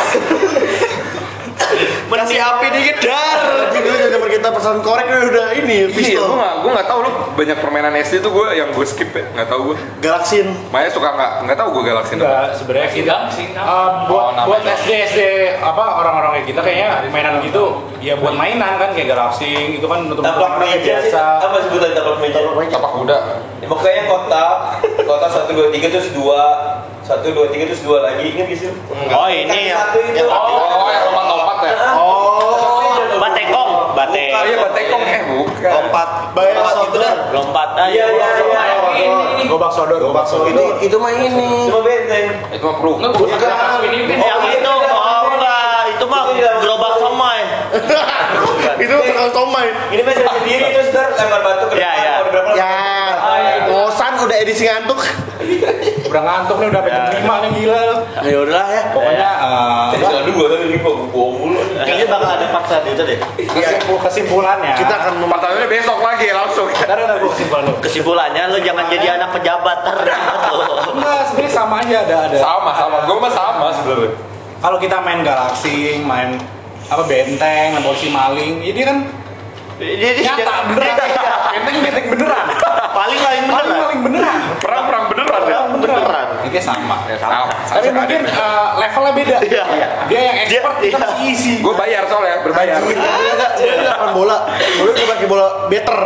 Kasih 2.23 2.39
api 2.39 2.71
dikit 2.71 2.97
dar. 3.03 3.39
Dulu 3.75 3.95
zaman 3.99 4.29
kita 4.31 4.47
pesan 4.55 4.79
korek 4.79 5.11
udah 5.11 5.21
udah 5.27 5.47
ini 5.59 5.75
Iya, 5.75 5.85
gue 5.91 5.97
pistol. 5.99 6.39
nggak, 6.39 6.53
gue 6.63 6.71
nggak 6.71 6.87
tahu 6.87 6.99
lu 7.03 7.11
banyak 7.35 7.57
permainan 7.59 7.93
SD 7.99 8.23
tuh 8.23 8.31
gue 8.31 8.47
yang 8.55 8.71
gue 8.71 8.85
skip 8.87 9.11
ya, 9.11 9.27
nggak 9.35 9.51
tahu 9.51 9.75
gue. 9.75 9.77
Galaksin. 9.99 10.55
Maya 10.71 10.87
suka 10.87 11.11
nggak, 11.11 11.31
nggak 11.43 11.57
tahu 11.59 11.69
gue 11.75 11.83
galaksin 11.91 12.15
apa. 12.15 12.23
Enggak, 12.23 12.47
sebenarnya 12.55 12.89
Sih. 13.27 13.47
Uh, 13.59 14.07
buat 14.07 14.23
Oh, 14.23 14.47
buat 14.47 14.63
SD 14.63 14.91
SD 15.11 15.19
apa 15.59 15.83
orang-orang 15.99 16.31
kayak 16.39 16.47
kita 16.47 16.59
kayaknya 16.63 16.87
mainan 17.11 17.43
gitu 17.43 17.91
ya 17.99 18.15
buat 18.15 18.35
mainan 18.39 18.79
kan 18.79 18.95
kayak 18.95 19.11
galaxing 19.11 19.75
itu 19.75 19.83
kan 19.83 20.07
untuk 20.07 20.23
Taplak 20.23 20.63
meja 20.63 20.79
biasa 20.79 21.23
apa 21.43 21.55
sebutan 21.67 21.91
taplak 21.91 22.17
meja? 22.23 22.39
Tapak 22.71 22.91
kuda. 23.03 23.17
Ya, 23.59 23.67
pokoknya 23.67 24.01
kotak, 24.07 24.55
kotak 25.03 25.29
satu 25.31 25.51
dua 25.55 25.67
tiga 25.75 25.87
terus 25.91 26.11
dua, 26.15 26.39
satu 27.03 27.27
dua 27.29 27.47
tiga 27.47 27.67
terus 27.67 27.83
dua 27.83 27.99
lagi 28.01 28.23
ingat 28.25 28.47
gak 28.47 28.57
sih? 28.57 28.69
Oh, 29.11 29.27
ini 29.27 29.59
ya. 29.67 29.75
Satu 29.83 29.99
itu. 30.01 30.23
Oh, 30.23 30.87
yang 30.87 31.03
lompat-lompat 31.05 31.57
ya? 31.61 31.75
Oh, 31.93 32.95
Batekong, 33.13 33.71
batek. 33.93 34.29
Oh 34.31 34.43
iya, 34.43 34.57
batekong. 34.59 35.03
Eh, 35.03 35.21
bukan. 35.29 35.69
Lompat. 35.69 36.07
Bayar 36.33 36.55
sodor. 36.65 37.15
Lompat 37.29 37.67
Iya 37.77 38.05
iya 38.09 38.27
iya. 38.35 38.61
Ini, 38.93 39.05
ini. 39.37 39.43
gobak 39.47 39.71
sodor 39.71 39.97
gobak 39.97 40.25
sodor 40.25 40.49
Itu 40.49 40.63
itu 40.81 40.95
mah 40.97 41.11
ini. 41.11 41.67
Cuma 41.67 41.79
benteng. 41.81 42.27
Itu 42.49 42.63
mah 42.63 42.75
perlu. 42.79 42.93
Nggak, 42.99 43.11
gua 43.15 43.27
kelas 43.31 43.73
ini. 43.83 43.97
ini. 44.01 44.15
Yang 44.17 44.43
itu, 44.59 44.71
oh 44.89 45.23
enggak, 45.29 45.81
itu 45.91 46.05
mah 46.05 46.21
gerobak 46.33 46.93
somai. 46.97 47.41
Itu 48.83 48.93
tukang 48.99 49.31
tomai. 49.31 49.67
Ini 49.91 50.01
masih 50.01 50.25
sendiri 50.25 50.65
terus 50.73 50.87
ntar 50.91 51.13
lempar 51.15 51.41
batu 51.41 51.65
ke 51.71 51.75
Iya, 51.77 51.87
depan. 51.87 52.01
iya. 52.01 52.11
Ya, 52.11 52.21
udah 52.25 52.41
edisi 54.43 54.63
ngantuk. 54.65 54.99
udah 56.05 56.21
ngantuk 56.21 56.55
nih 56.57 56.67
udah 56.69 56.81
jam 56.83 57.03
lima 57.15 57.35
nih 57.41 57.49
gila 57.55 57.79
lu. 57.83 57.95
Ya 58.21 58.37
udahlah 58.39 58.67
ya. 58.69 58.81
pokoknya 58.91 59.29
uh, 59.35 59.87
Tadi 59.89 60.03
soal 60.03 60.23
dua 60.25 60.45
tapi 60.47 60.65
ini 60.67 60.77
kok 60.77 60.95
gua 61.09 61.27
mulu. 61.31 61.59
Kayaknya 61.75 62.05
bakal 62.07 62.29
ada 62.31 62.47
paksa 62.49 62.75
itu 62.83 63.01
deh. 63.01 63.17
kesimpul 63.43 63.97
kesimpulannya 63.99 64.73
Kita 64.75 64.93
akan 64.95 65.13
mem- 65.17 65.31
Pertamanya 65.33 65.67
besok 65.67 65.99
lagi 65.99 66.27
langsung. 66.29 66.67
Ntar 66.69 66.97
udah 66.97 67.17
gue 67.17 67.29
kesimpulan 67.29 67.63
lu 67.63 67.73
Kesimpulannya 67.79 68.43
lu 68.47 68.57
jangan 68.59 68.85
jadi 68.87 69.07
anak 69.17 69.29
pejabat 69.33 69.77
tar. 69.81 69.97
enggak 70.85 71.21
sebenarnya 71.25 71.51
sama 71.51 71.75
aja 71.79 71.97
ada 72.01 72.15
ada 72.27 72.37
Sama, 72.37 72.71
sama. 72.73 72.97
Gue 73.03 73.17
mah 73.17 73.31
sama 73.31 73.67
sebenarnya. 73.73 74.11
kalau 74.59 74.77
kita 74.77 74.97
main 74.97 75.19
galaxing 75.21 76.03
main 76.03 76.39
apa 76.85 77.03
benteng 77.03 77.73
main 77.73 77.81
polisi 77.81 78.07
maling 78.07 78.61
ini 78.61 78.79
kan 78.79 78.97
Jadi 79.75 80.21
nyata 80.21 80.53
beneran 80.69 80.95
benteng 81.51 81.77
benteng 81.81 82.05
beneran 82.07 82.45
paling 83.03 83.19
lain 83.19 83.43
maling 83.45 83.67
bener. 83.67 83.81
maling 83.81 84.01
beneran 84.01 84.39
Perang-perang 84.57 85.03
beneran 85.07 85.41
ya? 85.43 85.59
Beneran. 85.73 86.27
itu 86.43 86.59
sama 86.59 86.95
Ya, 87.03 87.17
sama. 87.17 87.51
tapi 87.65 87.89
mungkin 87.89 88.23
uh, 88.25 88.77
levelnya 88.77 89.11
beda 89.13 89.37
Iya. 89.43 89.63
dia 90.07 90.21
yang 90.23 90.37
expert 90.39 90.75
Dia- 90.77 90.87
kita 90.89 90.97
masih 91.01 91.19
easy 91.25 91.53
Gue 91.59 91.73
bayar 91.73 92.03
soalnya, 92.05 92.39
berbayar. 92.41 92.79
Dia 92.83 93.73
lempar 93.81 94.11
bola. 94.11 94.37
Dulu 94.53 94.91
kita 94.91 95.07
pakai 95.09 95.25
bola 95.25 95.47
better. 95.67 95.97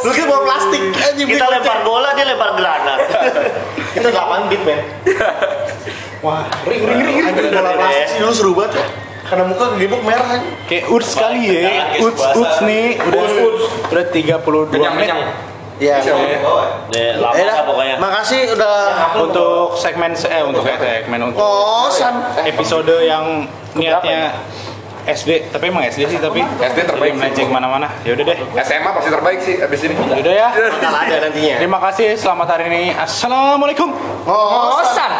Dulu 0.00 0.12
kita 0.12 0.26
bola 0.26 0.42
plastik. 0.44 0.82
Kita 1.16 1.46
lempar 1.48 1.78
bola, 1.82 2.08
dia 2.12 2.24
lempar 2.24 2.50
granat. 2.54 2.98
Kita 3.90 4.06
8 4.08 4.46
bit, 4.46 4.62
men. 4.62 4.78
wah 6.20 6.44
ring 6.62 6.82
ring 6.84 7.00
ring 7.00 7.16
Anjing 7.24 7.50
bola 7.50 7.72
plastik 7.72 8.06
sih 8.06 8.18
dulu 8.18 8.32
seru 8.32 8.52
banget 8.52 8.72
ya. 8.76 8.86
Karena 9.22 9.44
muka 9.46 9.64
gebuk 9.76 10.02
merah 10.02 10.26
kan. 10.28 10.42
kayak 10.64 10.84
uts 10.88 11.08
sekali 11.08 11.40
ya 11.48 11.94
uts 11.98 12.22
uts 12.32 12.56
nih 12.60 12.98
udah 12.98 13.22
udah 13.88 14.04
32 14.06 14.70
Kenyang, 14.70 14.92
menit 14.92 15.06
kenyang. 15.08 15.20
Iya. 15.80 15.96
Oh, 16.44 16.60
Nih, 16.92 17.16
lama 17.16 17.32
Ya 17.32 17.44
lah 17.48 17.64
pokoknya. 17.64 17.96
Makasih 17.96 18.52
udah 18.52 18.76
untuk 19.16 19.72
segmen 19.74 20.12
eh 20.12 20.42
untuk 20.44 20.60
segmen 20.62 21.20
untuk 21.24 21.40
kosan. 21.40 22.14
episode 22.44 23.00
yang 23.00 23.48
niatnya 23.72 24.36
SD 25.00 25.48
tapi 25.48 25.72
emang 25.72 25.80
SD 25.82 26.04
sih 26.06 26.18
tapi 26.20 26.44
SD 26.44 26.84
terbaik 26.84 27.10
sih. 27.10 27.18
melenceng 27.18 27.46
ke 27.48 27.54
mana-mana 27.56 27.88
ya 28.04 28.12
udah 28.12 28.24
deh 28.28 28.36
SMA 28.60 28.90
pasti 28.92 29.08
terbaik 29.08 29.38
sih 29.40 29.56
abis 29.56 29.80
ini. 29.88 29.94
Yaudah 29.96 30.34
ya 30.36 30.48
Bakal 30.52 30.92
ada 30.92 31.16
nantinya. 31.24 31.56
terima 31.56 31.78
kasih 31.80 32.12
selamat 32.14 32.46
hari 32.52 32.64
ini 32.68 32.82
assalamualaikum 32.92 33.88
Kosan. 34.22 35.12